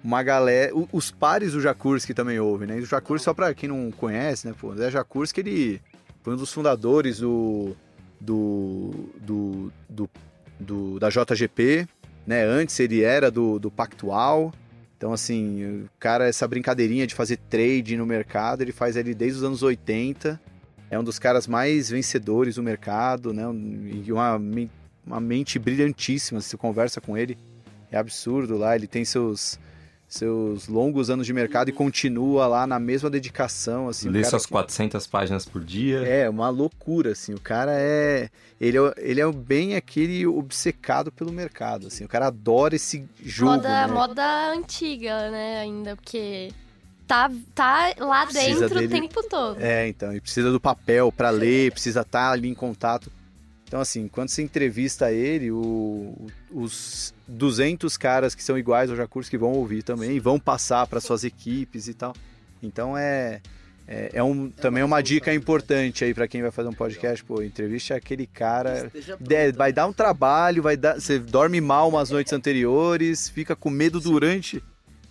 [0.04, 0.72] uma galera.
[0.92, 2.78] Os pares do Jakurski também ouvem, né?
[2.80, 4.54] E o Jakurski, só pra quem não conhece, né?
[4.60, 5.82] Pô, o Jakurski, ele
[6.22, 7.76] foi um dos fundadores do.
[8.20, 8.92] do.
[9.22, 10.10] do, do,
[10.60, 11.88] do da JGP,
[12.30, 12.44] né?
[12.44, 14.54] Antes ele era do, do Pactual.
[14.96, 19.40] Então, assim, o cara, essa brincadeirinha de fazer trade no mercado, ele faz ali desde
[19.40, 20.40] os anos 80.
[20.92, 23.42] É um dos caras mais vencedores do mercado, né?
[24.06, 24.40] E uma,
[25.04, 26.40] uma mente brilhantíssima.
[26.40, 27.36] Se você conversa com ele,
[27.92, 28.76] é absurdo lá.
[28.76, 29.60] Ele tem seus
[30.10, 34.10] seus longos anos de mercado e continua lá na mesma dedicação, assim.
[34.10, 34.52] Lê suas que...
[34.52, 36.00] 400 páginas por dia.
[36.00, 37.36] É, uma loucura, assim.
[37.36, 38.30] O cara é...
[38.60, 42.04] Ele é, ele é bem aquele obcecado pelo mercado, assim.
[42.04, 43.94] O cara adora esse jogo, Moda, né?
[43.94, 46.50] moda antiga, né, ainda, porque...
[47.06, 48.86] Tá, tá lá precisa dentro dele...
[48.86, 49.60] o tempo todo.
[49.60, 53.12] É, então, e precisa do papel para ler, precisa estar tá ali em contato.
[53.68, 56.16] Então, assim, quando você entrevista ele, o,
[56.52, 61.00] os 200 caras que são iguais ao Jacurs que vão ouvir também, vão passar para
[61.00, 62.14] suas equipes e tal.
[62.62, 63.42] Então, é,
[63.88, 67.24] é, é um, também uma dica importante aí para quem vai fazer um podcast.
[67.24, 68.92] Pô, entrevista aquele cara.
[69.30, 73.70] É, vai dar um trabalho, vai dar, você dorme mal umas noites anteriores, fica com
[73.70, 74.62] medo durante.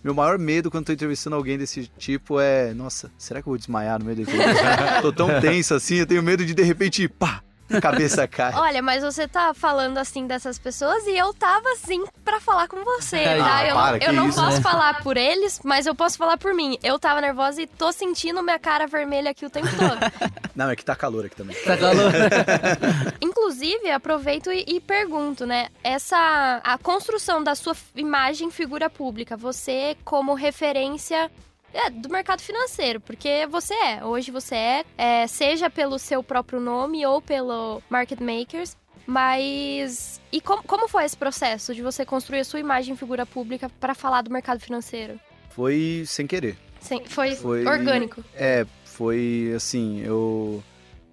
[0.01, 3.57] Meu maior medo quando tô entrevistando alguém desse tipo é, nossa, será que eu vou
[3.57, 5.01] desmaiar no meio da entrevista?
[5.03, 7.43] tô tão tenso assim, eu tenho medo de de repente, pá,
[7.81, 8.53] cabeça cai.
[8.53, 12.83] Olha, mas você tá falando assim dessas pessoas e eu tava assim para falar com
[12.83, 13.67] você, ah, tá?
[13.67, 14.61] Eu, para, eu não isso, posso né?
[14.61, 16.77] falar por eles, mas eu posso falar por mim.
[16.83, 19.99] Eu tava nervosa e tô sentindo minha cara vermelha aqui o tempo todo.
[20.55, 21.55] Não, é que tá calor aqui também.
[21.63, 22.11] Tá calor.
[23.21, 25.69] Inclusive, aproveito e, e pergunto, né?
[25.83, 31.31] Essa a construção da sua imagem figura pública, você como referência
[31.73, 34.03] é, do mercado financeiro, porque você é.
[34.03, 38.75] Hoje você é, é, seja pelo seu próprio nome ou pelo Market Makers.
[39.05, 40.21] Mas.
[40.31, 43.95] E com, como foi esse processo de você construir a sua imagem figura pública para
[43.95, 45.19] falar do mercado financeiro?
[45.49, 46.55] Foi sem querer.
[46.79, 48.23] Sem, foi, foi orgânico.
[48.35, 50.63] É, foi assim, eu.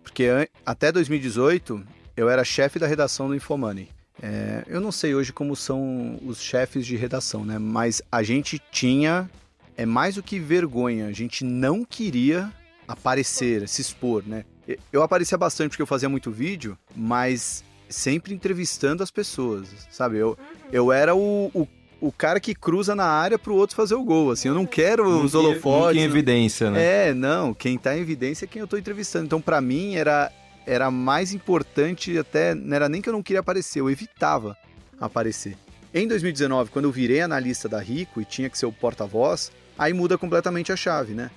[0.02, 0.28] Porque
[0.64, 1.84] até 2018
[2.16, 3.88] eu era chefe da redação do Infomoney.
[4.22, 7.58] É, eu não sei hoje como são os chefes de redação, né?
[7.58, 9.28] Mas a gente tinha
[9.76, 11.06] é mais do que vergonha.
[11.06, 12.52] A gente não queria
[12.88, 14.44] aparecer, se expor, né?
[14.92, 20.18] Eu aparecia bastante porque eu fazia muito vídeo, mas sempre entrevistando as pessoas, sabe?
[20.18, 20.36] Eu,
[20.72, 21.68] eu era o, o,
[22.00, 24.48] o cara que cruza na área pro outro fazer o gol, assim.
[24.48, 26.00] Eu não quero os holofotes.
[26.00, 27.08] em evidência, né?
[27.08, 27.54] É, não.
[27.54, 29.26] Quem tá em evidência é quem eu tô entrevistando.
[29.26, 30.32] Então, para mim, era,
[30.66, 32.54] era mais importante até...
[32.54, 34.56] Não era nem que eu não queria aparecer, eu evitava
[35.00, 35.56] aparecer.
[35.94, 39.92] Em 2019, quando eu virei analista da Rico e tinha que ser o porta-voz, aí
[39.92, 41.30] muda completamente a chave, né?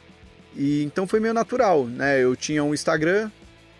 [0.56, 2.22] E então foi meio natural, né?
[2.24, 3.30] Eu tinha um Instagram,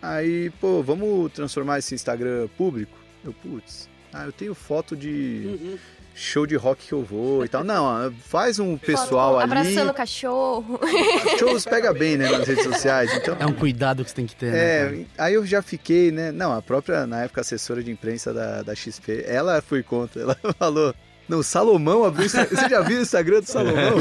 [0.00, 2.96] aí, pô, vamos transformar esse Instagram público?
[3.24, 5.78] Eu, putz, ah, eu tenho foto de
[6.14, 7.64] show de rock que eu vou e tal.
[7.64, 9.52] Não, faz um pessoal foto, ali.
[9.52, 10.80] Abraçando o cachorro.
[11.38, 13.10] Shows pega bem, né, nas redes sociais.
[13.14, 15.06] Então, é um cuidado que você tem que ter, é, né?
[15.16, 16.30] Aí eu já fiquei, né?
[16.30, 20.20] Não, a própria, na época, assessora de imprensa da, da XP, ela foi contra.
[20.22, 20.94] Ela falou
[21.30, 22.28] não, Salomão abriu.
[22.28, 23.94] Você já viu o Instagram do Salomão?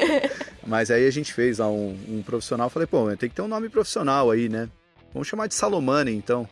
[0.66, 2.70] Mas aí a gente fez lá um, um profissional.
[2.70, 4.66] Falei, pô, tem que ter um nome profissional aí, né?
[5.12, 6.48] Vamos chamar de Salomane, então.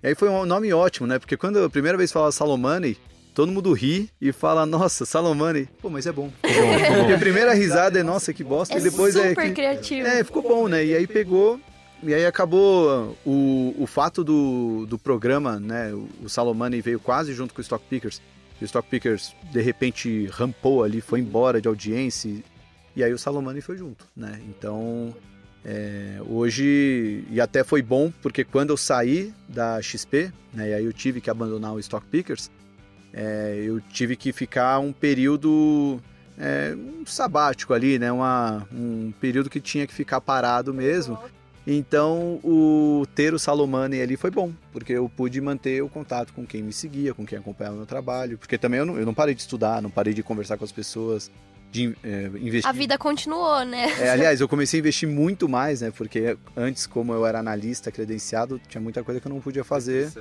[0.00, 1.18] E aí foi um nome ótimo, né?
[1.18, 2.96] Porque quando a primeira vez fala Salomane,
[3.34, 5.68] todo mundo ri e fala, nossa, Salomane.
[5.82, 6.30] Pô, mas é bom.
[6.40, 8.76] Porque a primeira risada é, nossa, que bosta.
[8.76, 9.48] É e depois super é.
[9.48, 9.54] Que...
[9.54, 10.06] criativo.
[10.06, 10.84] É, ficou bom, né?
[10.84, 11.58] E aí pegou.
[12.00, 15.92] E aí acabou o, o fato do, do programa, né?
[15.92, 18.20] O, o Salomane veio quase junto com o Stock Pickers
[18.60, 22.42] o Stock Pickers de repente rampou ali, foi embora de audiência,
[22.96, 24.40] e aí o Salomani foi junto, né?
[24.48, 25.14] Então,
[25.64, 30.84] é, hoje, e até foi bom, porque quando eu saí da XP, né, e aí
[30.84, 32.50] eu tive que abandonar o Stock Pickers,
[33.12, 36.00] é, eu tive que ficar um período
[36.38, 38.10] é, um sabático ali, né?
[38.10, 41.18] Uma, um período que tinha que ficar parado mesmo.
[41.66, 46.44] Então, o ter o Salomani ali foi bom, porque eu pude manter o contato com
[46.44, 49.14] quem me seguia, com quem acompanhava o meu trabalho, porque também eu não, eu não
[49.14, 51.30] parei de estudar, não parei de conversar com as pessoas,
[51.74, 52.68] de é, investir.
[52.68, 53.90] A vida continuou, né?
[53.98, 55.90] É, aliás, eu comecei a investir muito mais, né?
[55.90, 60.12] Porque antes, como eu era analista credenciado, tinha muita coisa que eu não podia fazer.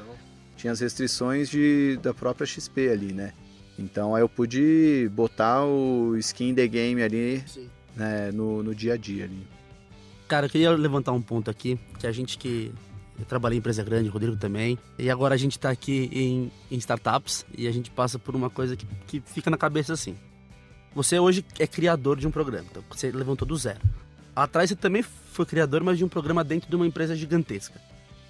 [0.55, 3.33] Tinha as restrições de, da própria XP ali, né?
[3.77, 7.43] Então, aí eu pude botar o skin the game ali
[7.95, 9.47] né, no, no dia a dia ali.
[10.27, 12.71] Cara, eu queria levantar um ponto aqui, que a gente que
[13.19, 16.51] eu trabalhei em empresa grande, o Rodrigo também, e agora a gente está aqui em,
[16.71, 20.15] em, startups e a gente passa por uma coisa que, que fica na cabeça assim.
[20.95, 23.79] Você hoje é criador de um programa, então você levantou do zero.
[24.35, 27.79] Atrás você também foi criador, mas de um programa dentro de uma empresa gigantesca.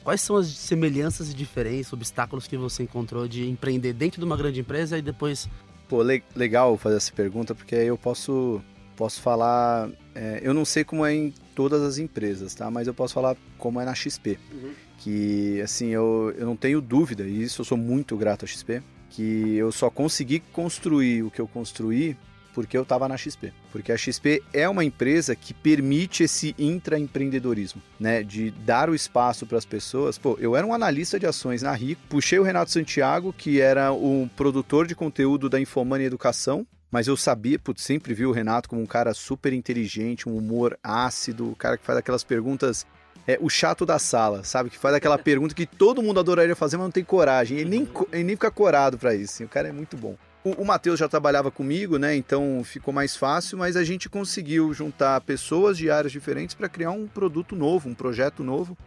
[0.04, 4.36] Quais são as semelhanças e diferenças, obstáculos que você encontrou de empreender dentro de uma
[4.36, 5.50] grande empresa e depois.
[5.88, 8.62] Pô, le legal fazer essa pergunta, porque aí eu posso,
[8.98, 9.90] posso falar.
[10.14, 12.70] É, eu não sei como é em todas as empresas, tá?
[12.70, 14.38] Mas eu posso falar como é na XP.
[14.52, 14.72] Uhum.
[14.98, 18.82] Que, assim, eu, eu não tenho dúvida, e isso eu sou muito grato à XP,
[19.10, 22.18] que eu só consegui construir o que eu construí
[22.54, 23.52] porque eu estava na XP.
[23.72, 28.24] Porque a XP é uma empresa que permite esse intraempreendedorismo, né?
[28.24, 30.18] De dar o espaço para as pessoas.
[30.18, 33.92] Pô, eu era um analista de ações na RICO, puxei o Renato Santiago, que era
[33.92, 38.70] o produtor de conteúdo da Infomania Educação, mas eu sabia, putz, sempre vi o Renato
[38.70, 42.86] como um cara super inteligente, um humor ácido, o cara que faz aquelas perguntas
[43.28, 44.70] é o chato da sala, sabe?
[44.70, 47.58] Que faz aquela pergunta que todo mundo adoraria fazer, mas não tem coragem.
[47.58, 49.34] Ele nem, ele nem fica corado para isso.
[49.34, 49.44] Assim.
[49.44, 50.16] O cara é muito bom.
[50.44, 52.16] O, o Matheus já trabalhava comigo, né?
[52.16, 56.92] Então ficou mais fácil, mas a gente conseguiu juntar pessoas de áreas diferentes para criar
[56.92, 58.78] um produto novo, um projeto novo.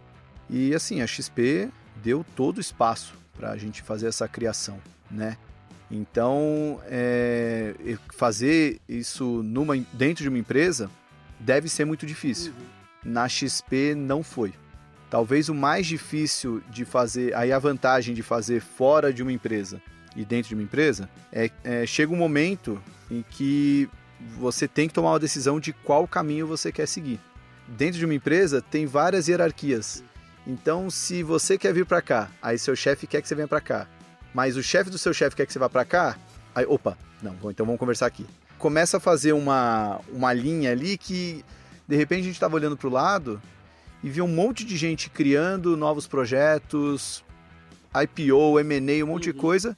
[0.48, 1.68] E assim, a XP
[2.04, 4.78] deu todo o espaço para a gente fazer essa criação,
[5.10, 5.36] né?
[5.90, 7.74] Então, é,
[8.14, 10.90] fazer isso numa, dentro de uma empresa
[11.38, 12.52] deve ser muito difícil.
[12.52, 13.12] Uhum.
[13.12, 14.52] Na XP não foi.
[15.08, 19.80] Talvez o mais difícil de fazer, aí a vantagem de fazer fora de uma empresa
[20.16, 23.88] e dentro de uma empresa, é, é, chega um momento em que
[24.38, 27.20] você tem que tomar uma decisão de qual caminho você quer seguir.
[27.68, 30.02] Dentro de uma empresa tem várias hierarquias.
[30.46, 33.60] Então, se você quer vir para cá, aí seu chefe quer que você venha para
[33.60, 33.86] cá,
[34.36, 36.14] mas o chefe do seu chefe quer que você vá para cá,
[36.54, 38.26] aí, opa, não, então vamos conversar aqui.
[38.58, 41.42] Começa a fazer uma, uma linha ali que,
[41.88, 43.40] de repente, a gente estava olhando para o lado
[44.04, 47.24] e viu um monte de gente criando novos projetos,
[47.94, 49.32] IPO, M&A, um monte uhum.
[49.32, 49.74] de coisa,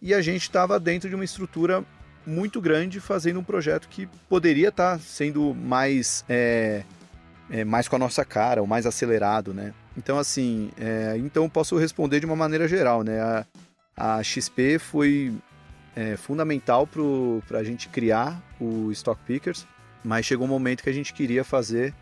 [0.00, 1.84] e a gente estava dentro de uma estrutura
[2.26, 6.82] muito grande fazendo um projeto que poderia estar tá sendo mais é,
[7.50, 9.74] é, mais com a nossa cara, ou mais acelerado, né?
[9.98, 13.20] Então assim, é, então posso responder de uma maneira geral, né?
[13.20, 13.44] A,
[13.96, 15.32] a XP foi
[15.94, 16.88] é, fundamental
[17.46, 19.66] para a gente criar o Stock Pickers,
[20.04, 21.94] mas chegou um momento que a gente queria fazer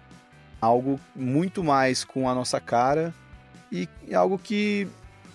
[0.60, 3.14] algo muito mais com a nossa cara
[3.72, 4.86] e algo que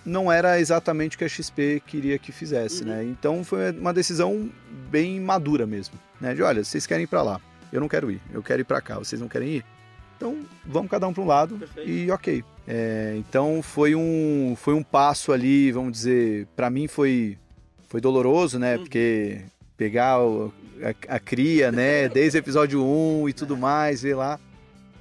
[0.04, 2.88] não era exatamente o que a XP queria que fizesse, uhum.
[2.88, 3.04] né?
[3.04, 4.48] Então foi uma decisão
[4.88, 6.32] bem madura mesmo, né?
[6.32, 7.40] De olha, vocês querem ir para lá,
[7.72, 9.64] eu não quero ir, eu quero ir para cá, vocês não querem ir?
[10.16, 11.90] Então vamos cada um para um lado Perfeito.
[11.90, 12.44] e ok.
[12.66, 17.38] É, então foi um foi um passo ali, vamos dizer, para mim foi
[17.88, 18.76] foi doloroso, né?
[18.76, 18.82] Uhum.
[18.82, 19.40] Porque
[19.76, 20.52] pegar o,
[20.82, 22.08] a, a, cria, né?
[22.10, 24.40] Desde o episódio 1 e tudo mais, ver lá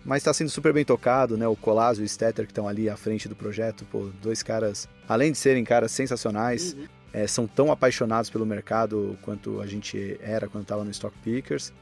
[0.05, 1.47] mas está sendo super bem tocado, né?
[1.47, 4.87] O Colasso e o Stetter que estão ali à frente do projeto, pô, dois caras,
[5.09, 6.85] além de serem caras sensacionais, uhum.
[7.11, 11.73] é, são tão apaixonados pelo mercado quanto a gente era quando estava no Stock Pickers.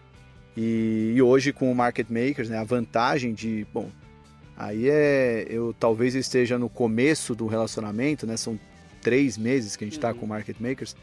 [0.55, 2.57] E, e, hoje com o Market Makers, né?
[2.57, 3.89] A vantagem de, bom,
[4.57, 8.37] aí é, eu talvez esteja no começo do relacionamento, né?
[8.37, 8.59] São
[9.01, 10.19] três meses que a gente está uhum.
[10.19, 10.95] com o Market Makers,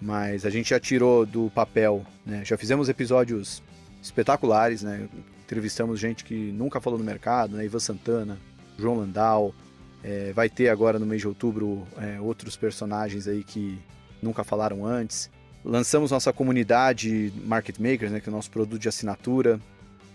[0.00, 2.44] mas a gente já tirou do papel, né?
[2.44, 3.62] Já fizemos episódios
[4.02, 5.08] espetaculares, né?
[5.44, 7.64] Entrevistamos gente que nunca falou no mercado, né?
[7.64, 8.38] Ivan Santana,
[8.78, 9.54] João Landau.
[10.02, 13.78] É, vai ter agora no mês de outubro é, outros personagens aí que
[14.22, 15.30] nunca falaram antes.
[15.64, 19.60] Lançamos nossa comunidade Market Makers, né, que é o nosso produto de assinatura.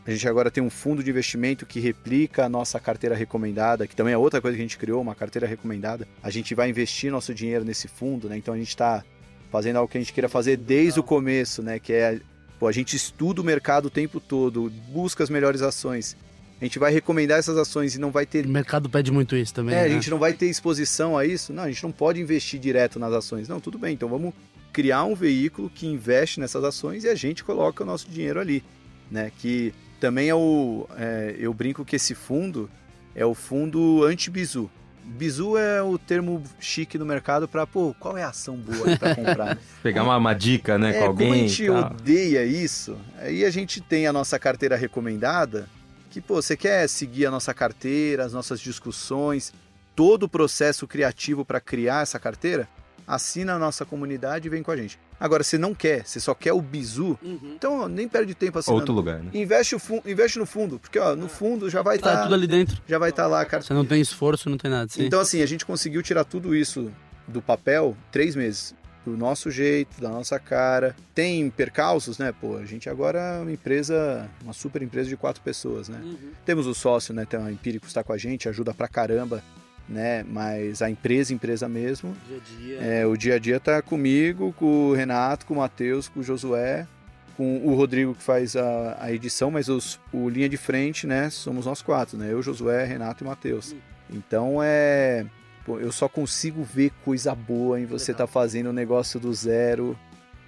[0.05, 3.95] A gente agora tem um fundo de investimento que replica a nossa carteira recomendada, que
[3.95, 6.07] também é outra coisa que a gente criou, uma carteira recomendada.
[6.23, 8.37] A gente vai investir nosso dinheiro nesse fundo, né?
[8.37, 9.03] Então a gente está
[9.51, 11.77] fazendo algo que a gente queira fazer desde o começo, né?
[11.77, 12.19] Que é
[12.61, 16.15] Pô, a gente estuda o mercado o tempo todo, busca as melhores ações.
[16.61, 18.45] A gente vai recomendar essas ações e não vai ter.
[18.45, 19.73] O mercado pede muito isso também.
[19.73, 19.85] É, né?
[19.85, 21.51] a gente não vai ter exposição a isso.
[21.51, 23.49] Não, a gente não pode investir direto nas ações.
[23.49, 23.95] Não, tudo bem.
[23.95, 24.31] Então vamos
[24.71, 28.63] criar um veículo que investe nessas ações e a gente coloca o nosso dinheiro ali,
[29.09, 29.31] né?
[29.39, 30.85] Que também é o.
[30.97, 32.69] É, eu brinco que esse fundo
[33.15, 34.69] é o fundo anti-bizu.
[35.03, 39.15] Bizu é o termo chique no mercado para, pô, qual é a ação boa para
[39.15, 39.57] comprar?
[39.81, 41.29] Pegar uma, uma, dica, né, é, com alguém.
[41.29, 45.69] Como a gente odeia isso, aí a gente tem a nossa carteira recomendada,
[46.09, 49.53] que, pô, você quer seguir a nossa carteira, as nossas discussões,
[49.95, 52.67] todo o processo criativo para criar essa carteira?
[53.07, 54.97] assina a nossa comunidade e vem com a gente.
[55.21, 57.53] Agora, você não quer, você só quer o bizu, uhum.
[57.55, 58.81] então nem perde tempo assinando.
[58.81, 59.29] Outro lugar, né?
[59.35, 62.09] Investe, o investe no fundo, porque ó, no fundo já vai estar...
[62.09, 62.81] Tá, tá tudo ali dentro.
[62.87, 63.61] Já vai estar tá lá, cara.
[63.61, 64.89] Você não tem esforço, não tem nada.
[64.89, 65.05] Sim.
[65.05, 66.91] Então, assim, a gente conseguiu tirar tudo isso
[67.27, 68.73] do papel três meses.
[69.05, 70.95] Do nosso jeito, da nossa cara.
[71.13, 72.31] Tem percalços, né?
[72.31, 75.99] Pô, a gente agora é uma empresa, uma super empresa de quatro pessoas, né?
[76.03, 76.31] Uhum.
[76.45, 77.25] Temos o sócio, né?
[77.25, 79.43] Tem a Empíricos está com a gente, ajuda pra caramba
[79.87, 80.23] né?
[80.27, 82.15] Mas a empresa, empresa mesmo.
[82.27, 82.77] Dia a dia.
[82.81, 86.23] É, o dia a dia tá comigo, com o Renato, com o Matheus, com o
[86.23, 86.87] Josué,
[87.35, 91.29] com o Rodrigo que faz a, a edição, mas os, o linha de frente, né?
[91.29, 92.31] Somos nós quatro, né?
[92.31, 93.75] Eu, Josué, Renato e Matheus.
[94.09, 95.25] Então é.
[95.65, 99.31] Pô, eu só consigo ver coisa boa em você estar tá fazendo um negócio do
[99.31, 99.97] zero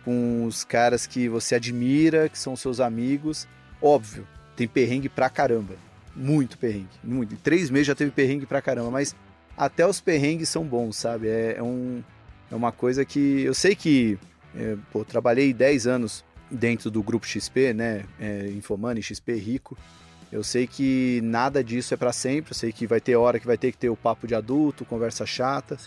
[0.04, 3.48] com os caras que você admira, que são seus amigos.
[3.82, 5.76] Óbvio, tem perrengue pra caramba.
[6.16, 6.88] Muito perrengue.
[7.04, 7.34] Muito.
[7.34, 9.16] Em três meses já teve perrengue pra caramba, mas
[9.58, 11.28] até os perrengues são bons, sabe?
[11.28, 12.04] É, é um,
[12.52, 13.42] é uma coisa que.
[13.42, 14.18] Eu sei que.
[14.56, 18.04] É, pô, trabalhei 10 anos dentro do grupo XP, né?
[18.20, 19.78] É, Infomani, XP Rico.
[20.32, 22.52] Eu sei que nada disso é para sempre.
[22.52, 24.86] Eu sei que vai ter hora que vai ter que ter o papo de adulto,
[24.86, 25.78] conversa chata.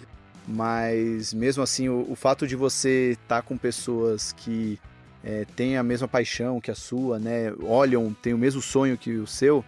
[0.47, 4.79] Mas mesmo assim, o, o fato de você estar tá com pessoas que
[5.25, 7.53] é, têm a mesma paixão que a sua, né?
[7.62, 9.65] Olham, têm o mesmo sonho que o seu,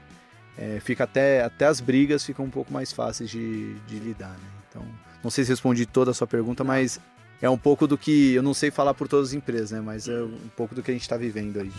[0.59, 4.49] é, fica até, até as brigas ficam um pouco mais fáceis de, de lidar, né?
[4.69, 4.83] Então,
[5.23, 7.01] não sei se respondi toda a sua pergunta, mas
[7.41, 8.35] é um pouco do que.
[8.35, 9.81] Eu não sei falar por todas as empresas, né?
[9.81, 11.71] Mas é um pouco do que a gente está vivendo aí.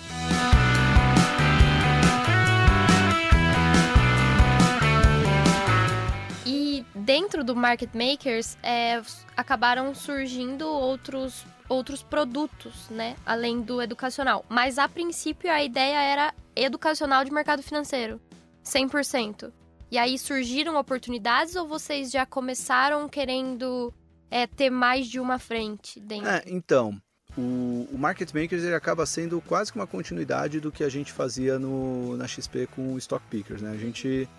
[7.09, 9.01] dentro do Market Makers é,
[9.35, 13.15] acabaram surgindo outros, outros produtos, né?
[13.25, 14.45] Além do educacional.
[14.47, 18.21] Mas a princípio a ideia era educacional de mercado financeiro.
[18.63, 19.51] 100%.
[19.91, 23.93] E aí surgiram oportunidades ou vocês já começaram querendo
[24.29, 26.29] é, ter mais de uma frente dentro?
[26.29, 27.01] É, então,
[27.37, 31.11] o, o Market Makers ele acaba sendo quase que uma continuidade do que a gente
[31.11, 33.71] fazia no, na XP com o Stock Pickers, né?
[33.71, 34.29] A gente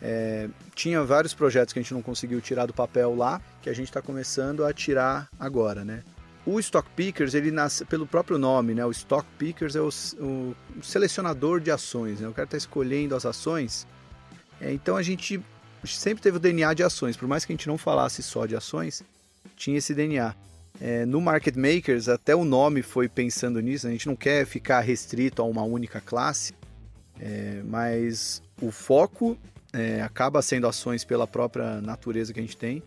[0.00, 3.74] é, tinha vários projetos que a gente não conseguiu tirar do papel lá, que a
[3.74, 6.02] gente está começando a tirar agora, né?
[6.46, 8.84] O Stock Pickers, ele nasce pelo próprio nome, né?
[8.84, 12.28] O Stock Pickers é o, o selecionador de ações, né?
[12.28, 13.86] O cara está escolhendo as ações.
[14.60, 15.40] É, então a gente
[15.84, 18.54] sempre teve o DNA de ações, por mais que a gente não falasse só de
[18.54, 19.02] ações,
[19.56, 20.34] tinha esse DNA.
[20.80, 24.80] É, no Market Makers, até o nome foi pensando nisso, a gente não quer ficar
[24.80, 26.52] restrito a uma única classe,
[27.20, 29.38] é, mas o foco
[29.72, 32.82] é, acaba sendo ações pela própria natureza que a gente tem.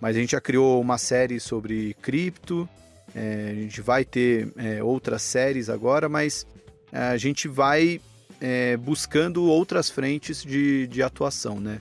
[0.00, 2.68] Mas a gente já criou uma série sobre cripto,
[3.14, 6.46] é, a gente vai ter é, outras séries agora, mas
[6.90, 8.00] é, a gente vai
[8.40, 11.80] é, buscando outras frentes de, de atuação, né?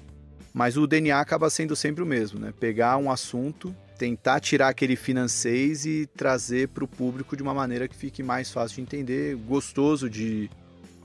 [0.53, 2.53] Mas o DNA acaba sendo sempre o mesmo, né?
[2.60, 7.88] Pegar um assunto, tentar tirar aquele financês e trazer para o público de uma maneira
[7.88, 10.49] que fique mais fácil de entender, gostoso de,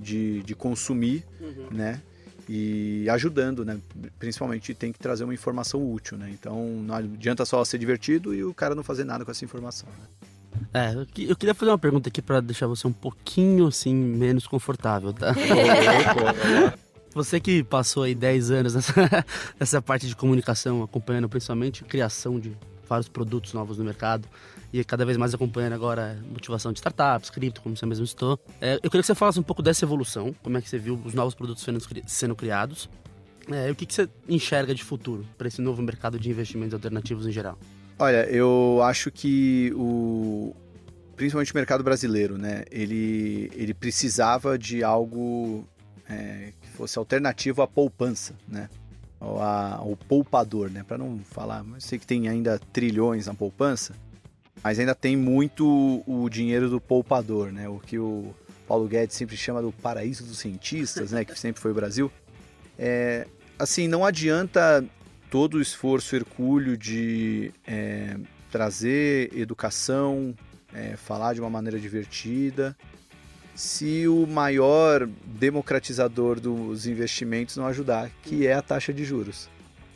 [0.00, 1.68] de, de consumir, uhum.
[1.70, 2.00] né?
[2.48, 3.78] E ajudando, né?
[4.18, 6.30] Principalmente tem que trazer uma informação útil, né?
[6.30, 9.88] Então não adianta só ser divertido e o cara não fazer nada com essa informação.
[9.88, 10.28] Né?
[10.72, 10.94] É,
[11.28, 15.34] eu queria fazer uma pergunta aqui para deixar você um pouquinho assim menos confortável, tá?
[17.14, 18.94] você que passou aí 10 anos nessa,
[19.58, 22.56] nessa parte de comunicação, acompanhando principalmente a criação de
[22.88, 24.28] vários produtos novos no mercado
[24.72, 28.38] e cada vez mais acompanhando agora motivação de startups, cripto, como você mesmo citou.
[28.60, 31.00] É, eu queria que você falasse um pouco dessa evolução, como é que você viu
[31.04, 31.64] os novos produtos
[32.06, 32.88] sendo, criados
[33.50, 36.74] é, e o que, que você enxerga de futuro para esse novo mercado de investimentos
[36.74, 37.58] alternativos em geral.
[37.98, 40.54] Olha, eu acho que o
[41.16, 42.64] principalmente o mercado brasileiro, né?
[42.70, 45.66] Ele, ele precisava de algo
[46.08, 48.68] é, que fosse alternativo à poupança, né?
[49.20, 50.84] Ao poupador, né?
[50.86, 53.94] Para não falar, eu sei que tem ainda trilhões na poupança,
[54.62, 57.68] mas ainda tem muito o dinheiro do poupador, né?
[57.68, 58.34] O que o
[58.66, 61.24] Paulo Guedes sempre chama do paraíso dos cientistas, né?
[61.24, 62.10] Que sempre foi o Brasil.
[62.78, 63.26] É,
[63.58, 64.84] assim, não adianta
[65.30, 68.16] todo o esforço hercúleo de é,
[68.50, 70.34] trazer educação,
[70.72, 72.76] é, falar de uma maneira divertida,
[73.56, 79.48] se o maior democratizador dos investimentos não ajudar, que é a taxa de juros.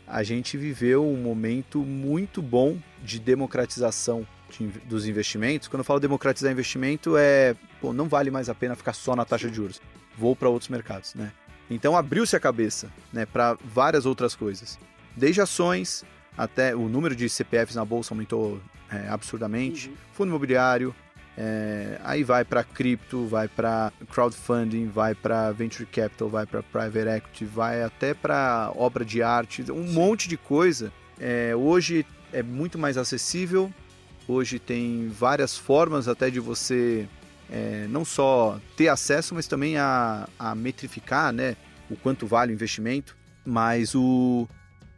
[0.07, 5.69] A gente viveu um momento muito bom de democratização de, dos investimentos.
[5.69, 9.27] Quando eu falo democratizar investimento, é pô, não vale mais a pena ficar só na
[9.27, 9.81] taxa de juros.
[10.17, 11.31] Vou para outros mercados, né?
[11.71, 14.79] Então abriu-se a cabeça, né, para várias outras coisas.
[15.15, 16.05] Desde ações
[16.37, 19.95] até o número de CPFs na bolsa aumentou é, absurdamente, uhum.
[20.13, 20.95] fundo imobiliário,
[21.37, 27.09] é, aí vai para cripto, vai para crowdfunding, vai para venture capital, vai para private
[27.09, 29.93] equity, vai até para obra de arte, um Sim.
[29.93, 30.93] monte de coisa.
[31.19, 33.73] É, hoje é muito mais acessível.
[34.29, 37.09] Hoje tem várias formas até de você
[37.51, 41.57] é, não só ter acesso, mas também a, a metrificar, né,
[41.91, 43.17] o quanto vale o investimento.
[43.45, 44.47] Mas o,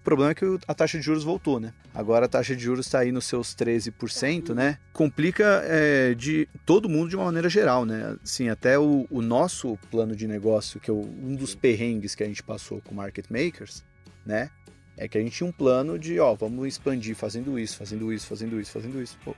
[0.03, 1.73] o problema é que a taxa de juros voltou, né?
[1.95, 4.77] Agora a taxa de juros está aí nos seus 13%, né?
[4.93, 8.17] Complica é, de todo mundo de uma maneira geral, né?
[8.21, 12.27] Assim, até o, o nosso plano de negócio, que é um dos perrengues que a
[12.27, 13.85] gente passou com market makers,
[14.27, 14.51] né?
[14.97, 18.27] É que a gente tinha um plano de, ó, vamos expandir fazendo isso, fazendo isso,
[18.27, 19.17] fazendo isso, fazendo isso.
[19.25, 19.37] Pô.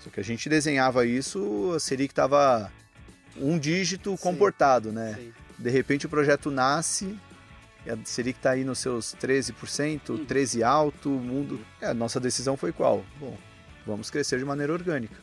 [0.00, 2.68] Só que a gente desenhava isso, a Selic estava
[3.36, 4.16] um dígito Sim.
[4.16, 5.14] comportado, né?
[5.16, 5.32] Sim.
[5.56, 7.16] De repente o projeto nasce,
[7.90, 11.60] a Selic está aí nos seus 13%, 13% alto, o mundo.
[11.80, 13.04] É, a nossa decisão foi qual?
[13.20, 13.36] Bom,
[13.86, 15.16] vamos crescer de maneira orgânica.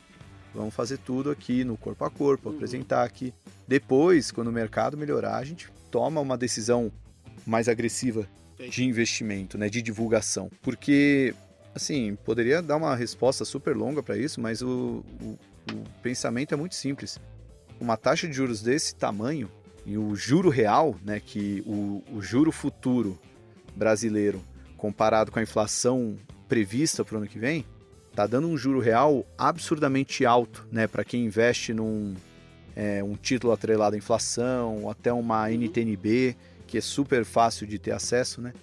[0.54, 2.56] Vamos fazer tudo aqui no corpo a corpo, uhum.
[2.56, 3.34] apresentar aqui.
[3.68, 6.92] Depois, quando o mercado melhorar, a gente toma uma decisão
[7.46, 8.28] mais agressiva
[8.70, 10.52] de investimento, né, de divulgação.
[10.62, 11.34] Porque,
[11.74, 15.38] assim, poderia dar uma resposta super longa para isso, mas o, o,
[15.74, 17.18] o pensamento é muito simples.
[17.80, 19.50] Uma taxa de juros desse tamanho
[19.86, 23.20] e o juro real, né, que o, o juro futuro
[23.76, 24.42] brasileiro
[24.78, 26.18] comparado com a inflação
[26.48, 27.66] prevista para o ano que vem,
[28.16, 32.16] tá dando um juro real absurdamente alto, né, para quem investe num
[32.76, 35.54] é, um título atrelado à inflação, até uma uhum.
[35.54, 36.36] NTNB,
[36.68, 38.54] que é super fácil de ter acesso, né?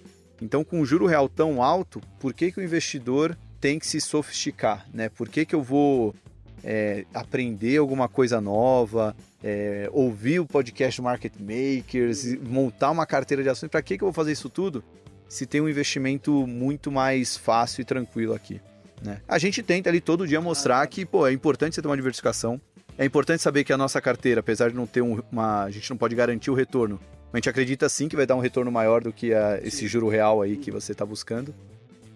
[0.41, 3.99] Então, com um juro real tão alto, por que, que o investidor tem que se
[3.99, 5.09] sofisticar, né?
[5.09, 6.15] Por que, que eu vou
[6.63, 13.49] é, aprender alguma coisa nova, é, ouvir o podcast Market Makers, montar uma carteira de
[13.49, 13.69] ações?
[13.69, 14.83] Para que, que eu vou fazer isso tudo
[15.27, 18.61] se tem um investimento muito mais fácil e tranquilo aqui?
[19.01, 19.21] Né?
[19.27, 22.59] A gente tenta ali todo dia mostrar que pô, é importante você ter uma diversificação.
[22.97, 25.63] É importante saber que a nossa carteira, apesar de não ter um, uma.
[25.63, 26.99] A gente não pode garantir o retorno.
[27.31, 30.09] A gente acredita sim que vai dar um retorno maior do que a, esse juro
[30.09, 31.55] real aí que você está buscando.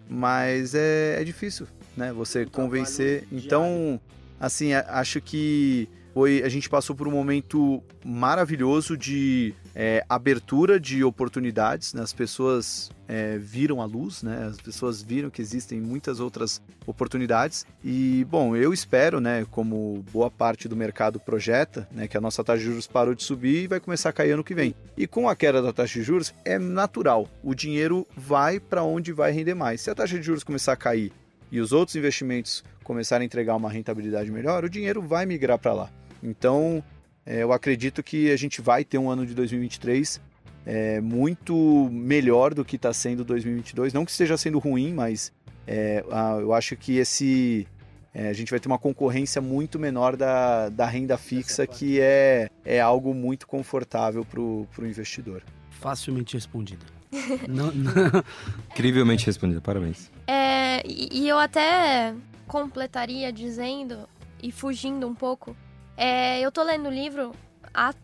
[0.10, 2.12] Mas é, é difícil, né?
[2.12, 3.26] Você convencer.
[3.32, 4.00] Então,
[4.40, 11.04] assim, acho que foi a gente passou por um momento maravilhoso de é, abertura de
[11.04, 12.04] oportunidades, né?
[12.04, 14.48] as pessoas é, viram a luz, né?
[14.50, 20.30] as pessoas viram que existem muitas outras oportunidades e, bom, eu espero, né, como boa
[20.30, 23.68] parte do mercado projeta, né, que a nossa taxa de juros parou de subir e
[23.68, 24.76] vai começar a cair ano que vem.
[24.96, 29.12] E com a queda da taxa de juros, é natural, o dinheiro vai para onde
[29.12, 29.82] vai render mais.
[29.82, 31.12] Se a taxa de juros começar a cair
[31.54, 35.72] e os outros investimentos começarem a entregar uma rentabilidade melhor, o dinheiro vai migrar para
[35.72, 35.90] lá.
[36.24, 36.84] Então,
[37.24, 40.20] é, eu acredito que a gente vai ter um ano de 2023
[40.66, 43.94] é, muito melhor do que está sendo 2022.
[43.94, 45.32] Não que esteja sendo ruim, mas
[45.68, 46.04] é,
[46.42, 47.68] eu acho que esse
[48.16, 52.50] é, a gente vai ter uma concorrência muito menor da, da renda fixa, que é,
[52.66, 55.44] é algo muito confortável para o investidor.
[55.70, 57.03] Facilmente respondida.
[57.48, 57.92] Não, não.
[58.72, 60.12] Incrivelmente respondida, parabéns.
[60.28, 62.14] É, e eu até
[62.48, 64.08] completaria dizendo,
[64.42, 65.56] e fugindo um pouco,
[65.96, 67.32] é, eu tô lendo um livro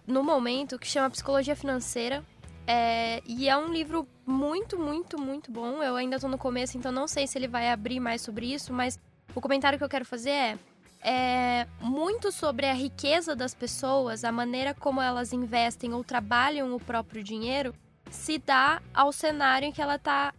[0.08, 2.24] no momento que chama Psicologia Financeira.
[2.66, 5.82] É, e é um livro muito, muito, muito bom.
[5.82, 8.72] Eu ainda tô no começo, então não sei se ele vai abrir mais sobre isso,
[8.72, 9.00] mas
[9.34, 10.58] o comentário que eu quero fazer é,
[11.04, 16.80] é muito sobre a riqueza das pessoas, a maneira como elas investem ou trabalham o
[16.80, 17.74] próprio dinheiro,
[18.10, 20.34] se dá ao cenário em que ela tá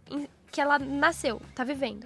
[0.51, 2.05] que ela nasceu, tá vivendo.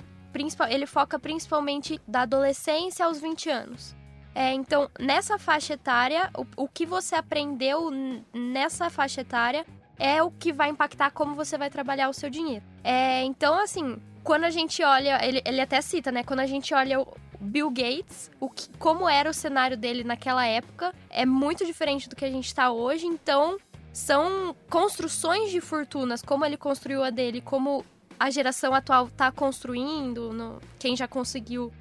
[0.70, 3.96] Ele foca principalmente da adolescência aos 20 anos.
[4.36, 7.90] É, então, nessa faixa etária, o, o que você aprendeu
[8.34, 9.66] nessa faixa etária
[9.98, 12.66] é o que vai impactar como você vai trabalhar o seu dinheiro.
[12.84, 16.22] É, então, assim, quando a gente olha, ele, ele até cita, né?
[16.22, 17.08] Quando a gente olha o
[17.40, 22.16] Bill Gates, o que, como era o cenário dele naquela época, é muito diferente do
[22.16, 23.06] que a gente está hoje.
[23.06, 23.58] Então,
[23.96, 27.86] são construções de fortunas, como ele construiu a dele, como
[28.20, 31.72] a geração atual está construindo, no, quem já conseguiu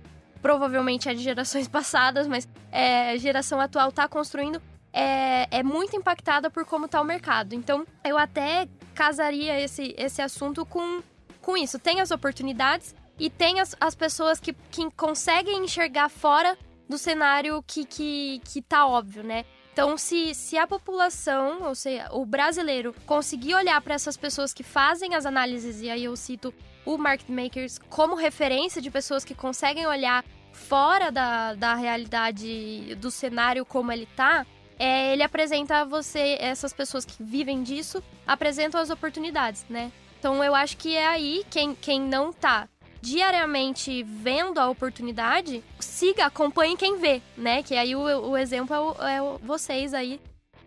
[0.41, 4.63] provavelmente é de gerações passadas, mas é, a geração atual está construindo,
[4.93, 7.53] é, é muito impactada por como está o mercado.
[7.53, 11.03] Então, eu até casaria esse, esse assunto com,
[11.43, 11.81] com isso.
[11.81, 16.57] Tem as oportunidades e tem as, as pessoas que, que conseguem enxergar fora
[16.89, 19.45] do cenário que, que, que tá óbvio, né?
[19.75, 24.63] Então, se, se a população, ou seja, o brasileiro, conseguir olhar para essas pessoas que
[24.63, 26.55] fazem as análises, e aí eu cito
[26.87, 33.11] o Market Makers como referência de pessoas que conseguem olhar fora da, da realidade do
[33.11, 34.47] cenário como ele tá,
[34.79, 39.91] é, ele apresenta a você, essas pessoas que vivem disso, apresentam as oportunidades, né?
[40.21, 42.69] Então eu acho que é aí quem, quem não tá
[43.05, 47.63] diariamente vendo a oportunidade, siga, acompanhe quem vê, né?
[47.63, 50.19] Que aí o, o exemplo é, o, é vocês aí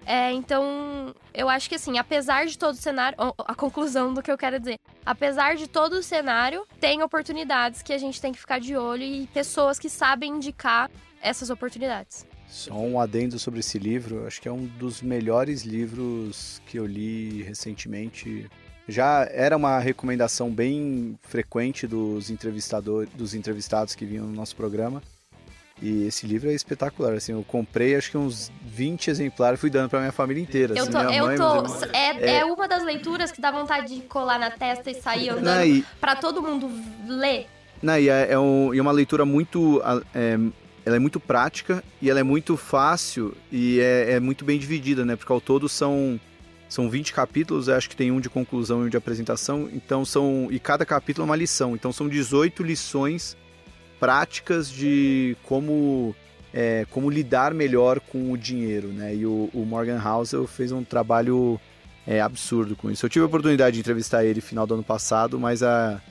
[0.09, 4.31] é, então, eu acho que assim, apesar de todo o cenário, a conclusão do que
[4.31, 8.39] eu quero dizer, apesar de todo o cenário, tem oportunidades que a gente tem que
[8.39, 10.89] ficar de olho e pessoas que sabem indicar
[11.21, 12.25] essas oportunidades.
[12.47, 16.85] Só um adendo sobre esse livro, acho que é um dos melhores livros que eu
[16.85, 18.49] li recentemente.
[18.87, 25.01] Já era uma recomendação bem frequente dos entrevistadores, dos entrevistados que vinham no nosso programa.
[25.81, 29.89] E esse livro é espetacular, assim, eu comprei acho que uns 20 exemplares, fui dando
[29.89, 30.73] pra minha família inteira.
[30.75, 33.93] Eu assim, tô, eu mãe, tô, é, é, é, uma das leituras que dá vontade
[33.93, 36.67] de colar na testa e sair andando não, e, pra todo mundo
[37.07, 37.45] ler.
[37.81, 39.79] Não, e é, é, um, é uma leitura muito,
[40.15, 40.39] é,
[40.83, 45.05] ela é muito prática e ela é muito fácil e é, é muito bem dividida,
[45.05, 46.19] né, porque ao todo são
[46.69, 49.69] São 20 capítulos, acho que tem um de conclusão e um de apresentação.
[49.73, 50.47] Então são.
[50.51, 51.75] E cada capítulo é uma lição.
[51.75, 53.37] Então são 18 lições
[53.99, 56.15] práticas de como.
[56.53, 59.13] É, como lidar melhor com o dinheiro, né?
[59.13, 61.59] E o, o Morgan Housel fez um trabalho
[62.05, 63.05] é, absurdo com isso.
[63.05, 66.01] Eu tive a oportunidade de entrevistar ele no final do ano passado, mas a,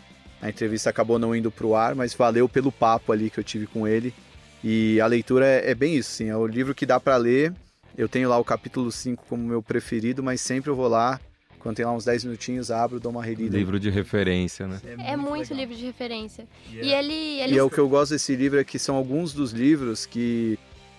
[0.41, 3.45] a entrevista acabou não indo para o ar, mas valeu pelo papo ali que eu
[3.45, 4.15] tive com ele.
[4.63, 6.29] E a leitura é, é bem isso, sim.
[6.29, 7.53] É o livro que dá para ler
[7.97, 11.21] eu tenho lá o capítulo 5 como meu preferido, mas sempre eu vou lá,
[11.59, 13.57] quando tem lá uns 10 minutinhos, abro, dou uma relida.
[13.57, 14.81] Livro de referência, né?
[14.85, 16.47] É, é muito, muito livro de referência.
[16.71, 16.87] Yeah.
[16.87, 17.55] E ele, ele...
[17.55, 20.59] E é o que eu gosto desse livro é que são alguns dos livros que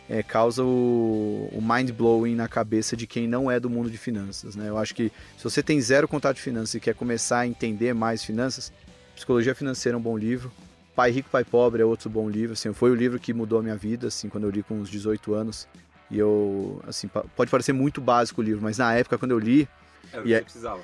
[0.09, 4.55] é, causam o, o mind-blowing na cabeça de quem não é do mundo de finanças,
[4.55, 4.69] né?
[4.69, 7.93] Eu acho que se você tem zero contato de finanças e quer começar a entender
[7.93, 8.71] mais finanças,
[9.15, 10.51] Psicologia Financeira é um bom livro.
[10.95, 12.53] Pai Rico, Pai Pobre é outro bom livro.
[12.53, 14.89] Assim, foi o livro que mudou a minha vida, assim, quando eu li com uns
[14.89, 15.67] 18 anos.
[16.09, 19.67] E eu, assim, pode parecer muito básico o livro, mas na época quando eu li,
[20.23, 20.43] e, é,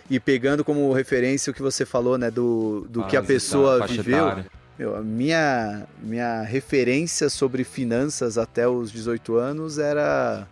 [0.10, 4.44] e, pegando como referência o que você falou, né, do, do que a pessoa viveu,
[4.78, 10.46] meu, a minha, minha referência sobre finanças até os 18 anos era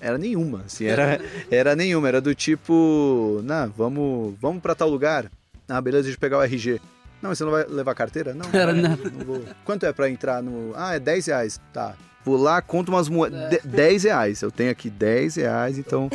[0.00, 1.20] era nenhuma, assim, era,
[1.50, 5.30] era nenhuma, era do tipo, não, vamos, vamos para tal lugar.
[5.68, 6.80] Ah, beleza, deixa eu pegar o RG.
[7.20, 8.32] Não, você não vai levar carteira?
[8.32, 8.96] Não, era, não.
[8.96, 9.44] não vou.
[9.62, 10.72] Quanto é para entrar no...
[10.74, 11.60] Ah, é 10 reais.
[11.70, 11.94] Tá,
[12.24, 13.52] Vou lá, conto umas moedas.
[13.54, 13.60] É.
[13.64, 14.42] 10 reais.
[14.42, 16.10] Eu tenho aqui 10 reais, então.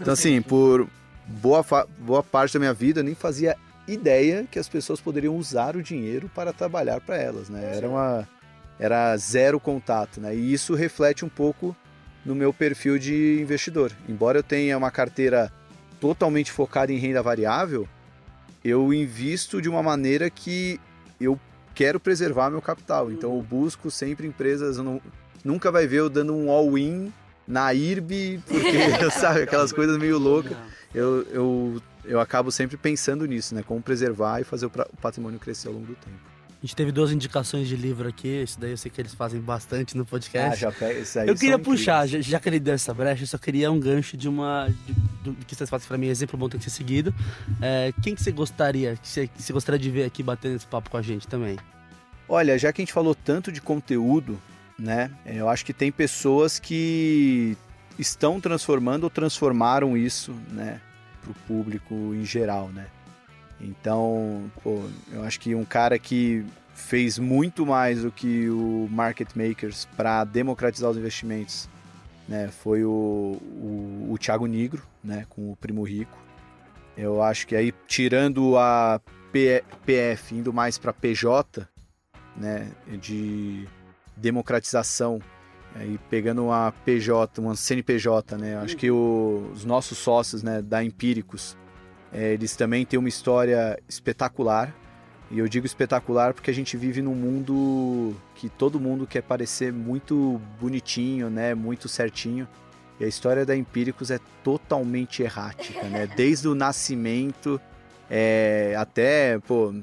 [0.00, 0.86] Então, assim, por
[1.26, 1.64] boa,
[1.98, 3.56] boa parte da minha vida, eu nem fazia
[3.86, 7.76] ideia que as pessoas poderiam usar o dinheiro para trabalhar para elas, né?
[7.76, 8.28] Era uma.
[8.78, 10.36] Era zero contato, né?
[10.36, 11.74] E isso reflete um pouco
[12.24, 13.90] no meu perfil de investidor.
[14.08, 15.52] Embora eu tenha uma carteira
[16.00, 17.88] totalmente focada em renda variável,
[18.64, 20.80] eu invisto de uma maneira que
[21.20, 21.40] eu
[21.74, 23.10] quero preservar meu capital.
[23.10, 25.00] Então eu busco sempre empresas, eu não,
[25.44, 27.12] nunca vai ver eu dando um all-in
[27.46, 30.56] na IRB, porque, sabe, aquelas coisas meio loucas.
[30.94, 33.62] Eu, eu, eu acabo sempre pensando nisso, né?
[33.62, 34.70] Como preservar e fazer o
[35.00, 36.28] patrimônio crescer ao longo do tempo.
[36.60, 39.40] A gente teve duas indicações de livro aqui, isso daí eu sei que eles fazem
[39.40, 40.54] bastante no podcast.
[40.54, 41.28] Ah, já pega isso aí.
[41.28, 44.16] Eu queria puxar, já, já, que ele deu essa brecha, eu só queria um gancho
[44.16, 44.68] de uma.
[45.22, 47.14] De, de, que vocês fazem para mim, exemplo bom tem que ser seguido.
[47.62, 50.66] É, quem que você gostaria, que você, que você gostaria de ver aqui batendo esse
[50.66, 51.56] papo com a gente também?
[52.28, 54.36] Olha, já que a gente falou tanto de conteúdo,
[54.78, 55.10] né?
[55.26, 57.56] Eu acho que tem pessoas que
[57.98, 60.80] estão transformando ou transformaram isso, né,
[61.20, 62.86] para o público em geral, né?
[63.60, 69.30] Então, pô, eu acho que um cara que fez muito mais do que o Market
[69.34, 71.68] Makers para democratizar os investimentos,
[72.28, 76.16] né, foi o, o, o Thiago Negro, né, com o Primo Rico.
[76.96, 79.00] Eu acho que aí, tirando a
[79.32, 81.68] PF, indo mais para PJ,
[82.36, 82.70] né,
[83.00, 83.66] de
[84.20, 85.20] democratização
[85.74, 88.56] aí pegando uma PJ, uma CNPJ, né?
[88.58, 91.56] Acho que o, os nossos sócios, né, da Empíricos,
[92.12, 94.74] é, eles também têm uma história espetacular.
[95.30, 99.72] E eu digo espetacular porque a gente vive num mundo que todo mundo quer parecer
[99.72, 102.48] muito bonitinho, né, muito certinho.
[102.98, 106.06] E a história da Empíricos é totalmente errática, né?
[106.06, 107.60] Desde o nascimento
[108.10, 109.74] é, até, pô,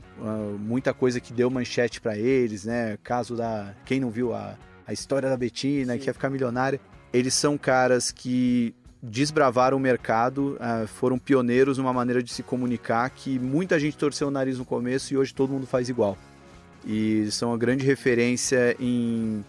[0.60, 2.98] muita coisa que deu manchete para eles, né?
[3.04, 3.74] Caso da.
[3.86, 4.56] Quem não viu a,
[4.88, 6.00] a história da Betina, Sim.
[6.00, 6.80] que ia ficar milionária.
[7.14, 13.08] Eles são caras que desbravaram o mercado, uh, foram pioneiros numa maneira de se comunicar
[13.12, 16.18] que muita gente torceu o nariz no começo e hoje todo mundo faz igual.
[16.84, 19.46] E são uma grande referência em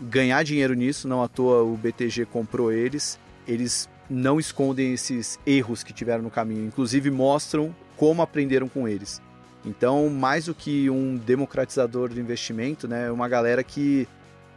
[0.00, 3.18] ganhar dinheiro nisso, não à toa o BTG comprou eles.
[3.46, 9.20] Eles não escondem esses erros que tiveram no caminho, inclusive mostram como aprenderam com eles.
[9.64, 14.06] Então, mais do que um democratizador do investimento, né, é uma galera que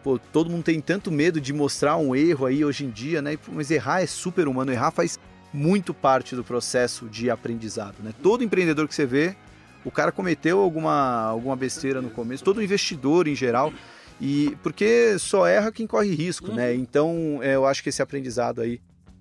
[0.03, 3.37] pô, todo mundo tem tanto medo de mostrar um erro aí hoje em dia, né?
[3.51, 5.19] Mas errar é super humano, errar faz
[5.53, 8.13] muito parte do processo de aprendizado, né?
[8.21, 9.35] Todo empreendedor que você vê,
[9.83, 13.73] o cara cometeu alguma, alguma besteira no começo, todo investidor em geral,
[14.21, 16.71] e porque só erra quem corre risco, né?
[16.71, 16.79] Uhum.
[16.79, 18.79] Então, é, eu acho que esse aprendizado aí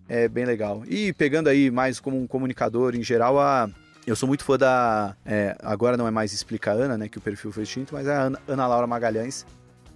[0.09, 0.83] é bem legal.
[0.87, 3.71] E pegando aí mais como um comunicador em geral, a
[4.09, 5.17] eu sou muito fã da.
[5.25, 7.09] É, agora não é mais Explica Ana, né?
[7.09, 9.47] Que o perfil foi extinto, mas é a Ana, Ana Laura Magalhães.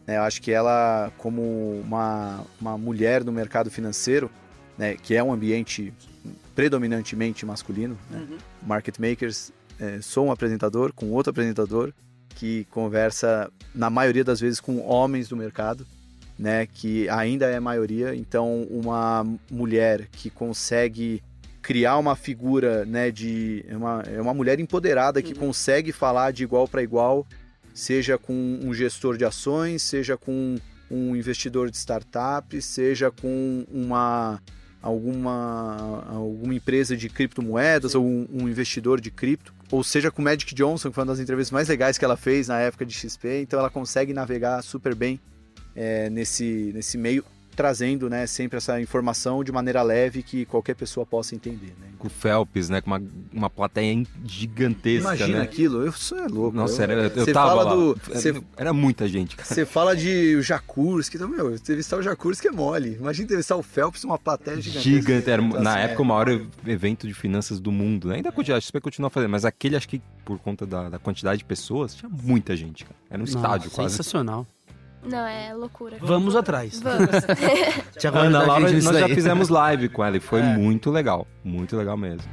[0.07, 4.31] Né, eu acho que ela, como uma, uma mulher no mercado financeiro,
[4.77, 5.93] né, que é um ambiente
[6.55, 8.39] predominantemente masculino, né, uhum.
[8.67, 11.93] Market Makers, é, sou um apresentador com outro apresentador
[12.35, 15.87] que conversa, na maioria das vezes, com homens do mercado,
[16.39, 18.15] né, que ainda é maioria.
[18.15, 21.23] Então, uma mulher que consegue
[21.63, 25.39] criar uma figura, né, de é uma, é uma mulher empoderada que uhum.
[25.39, 27.27] consegue falar de igual para igual,
[27.73, 30.57] seja com um gestor de ações, seja com
[30.91, 34.43] um investidor de startup, seja com uma
[34.83, 40.53] alguma, alguma empresa de criptomoedas ou um, um, investidor de cripto, ou seja com Magic
[40.55, 43.43] Johnson, que foi uma das entrevistas mais legais que ela fez na época de XP,
[43.43, 45.21] então ela consegue navegar super bem
[45.77, 51.07] é, nesse, nesse meio trazendo né, sempre essa informação de maneira leve que qualquer pessoa
[51.07, 51.75] possa entender.
[51.81, 51.89] Né?
[51.99, 52.81] Com o Phelps, né?
[52.81, 55.15] Com uma, uma plateia gigantesca.
[55.15, 55.45] Imagina né?
[55.45, 56.57] aquilo, isso é louco.
[56.57, 57.75] Nossa, eu, era, eu tava fala lá.
[57.75, 59.37] Do, cê, era muita gente.
[59.43, 62.97] Você fala de Jakurski, então, meu, entrevistar o Jakurski é mole.
[62.99, 64.91] Imagina entrevistar o Phelps uma plateia gigantesca.
[64.91, 66.29] Gigante, era, na época o maior
[66.67, 68.09] evento de finanças do mundo.
[68.09, 68.17] Né?
[68.17, 71.45] Ainda a XP continua fazendo, mas aquele acho que por conta da, da quantidade de
[71.45, 72.97] pessoas, tinha muita gente, cara.
[73.11, 73.91] Era um Nossa, estádio quase.
[73.91, 74.47] Sensacional.
[75.05, 75.97] Não, é loucura.
[76.01, 76.81] Vamos atrás.
[76.81, 77.09] Vamos.
[78.15, 80.57] Ana Laura, nós já fizemos live com ela e foi é.
[80.57, 81.27] muito legal.
[81.45, 82.31] Muito legal mesmo.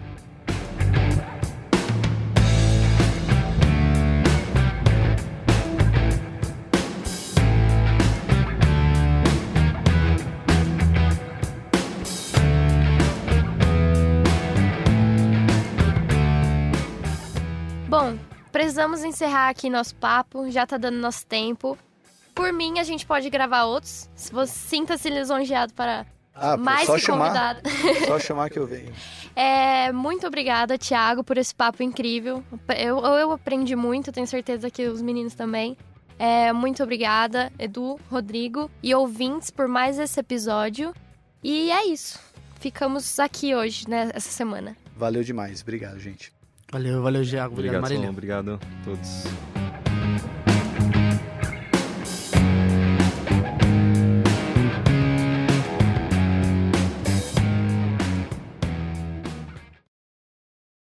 [17.88, 18.16] Bom,
[18.52, 21.76] precisamos encerrar aqui nosso papo, já tá dando nosso tempo.
[22.40, 24.10] Por mim, a gente pode gravar outros.
[24.16, 27.70] Se você sinta-se lisonjeado para ah, mais só que chamar, convidado.
[28.08, 28.94] Só chamar que eu venho.
[29.36, 32.42] É, muito obrigada, Thiago, por esse papo incrível.
[32.78, 35.76] Eu, eu aprendi muito, tenho certeza que os meninos também.
[36.18, 40.94] É, muito obrigada, Edu, Rodrigo e ouvintes por mais esse episódio.
[41.44, 42.18] E é isso.
[42.62, 44.78] Ficamos aqui hoje, né, essa semana.
[44.96, 45.62] Valeu demais.
[45.62, 46.32] Obrigado, gente.
[46.72, 47.52] Valeu, valeu, Thiago.
[47.54, 48.10] Obrigado, obrigado Marília.
[48.10, 49.59] Obrigado a todos.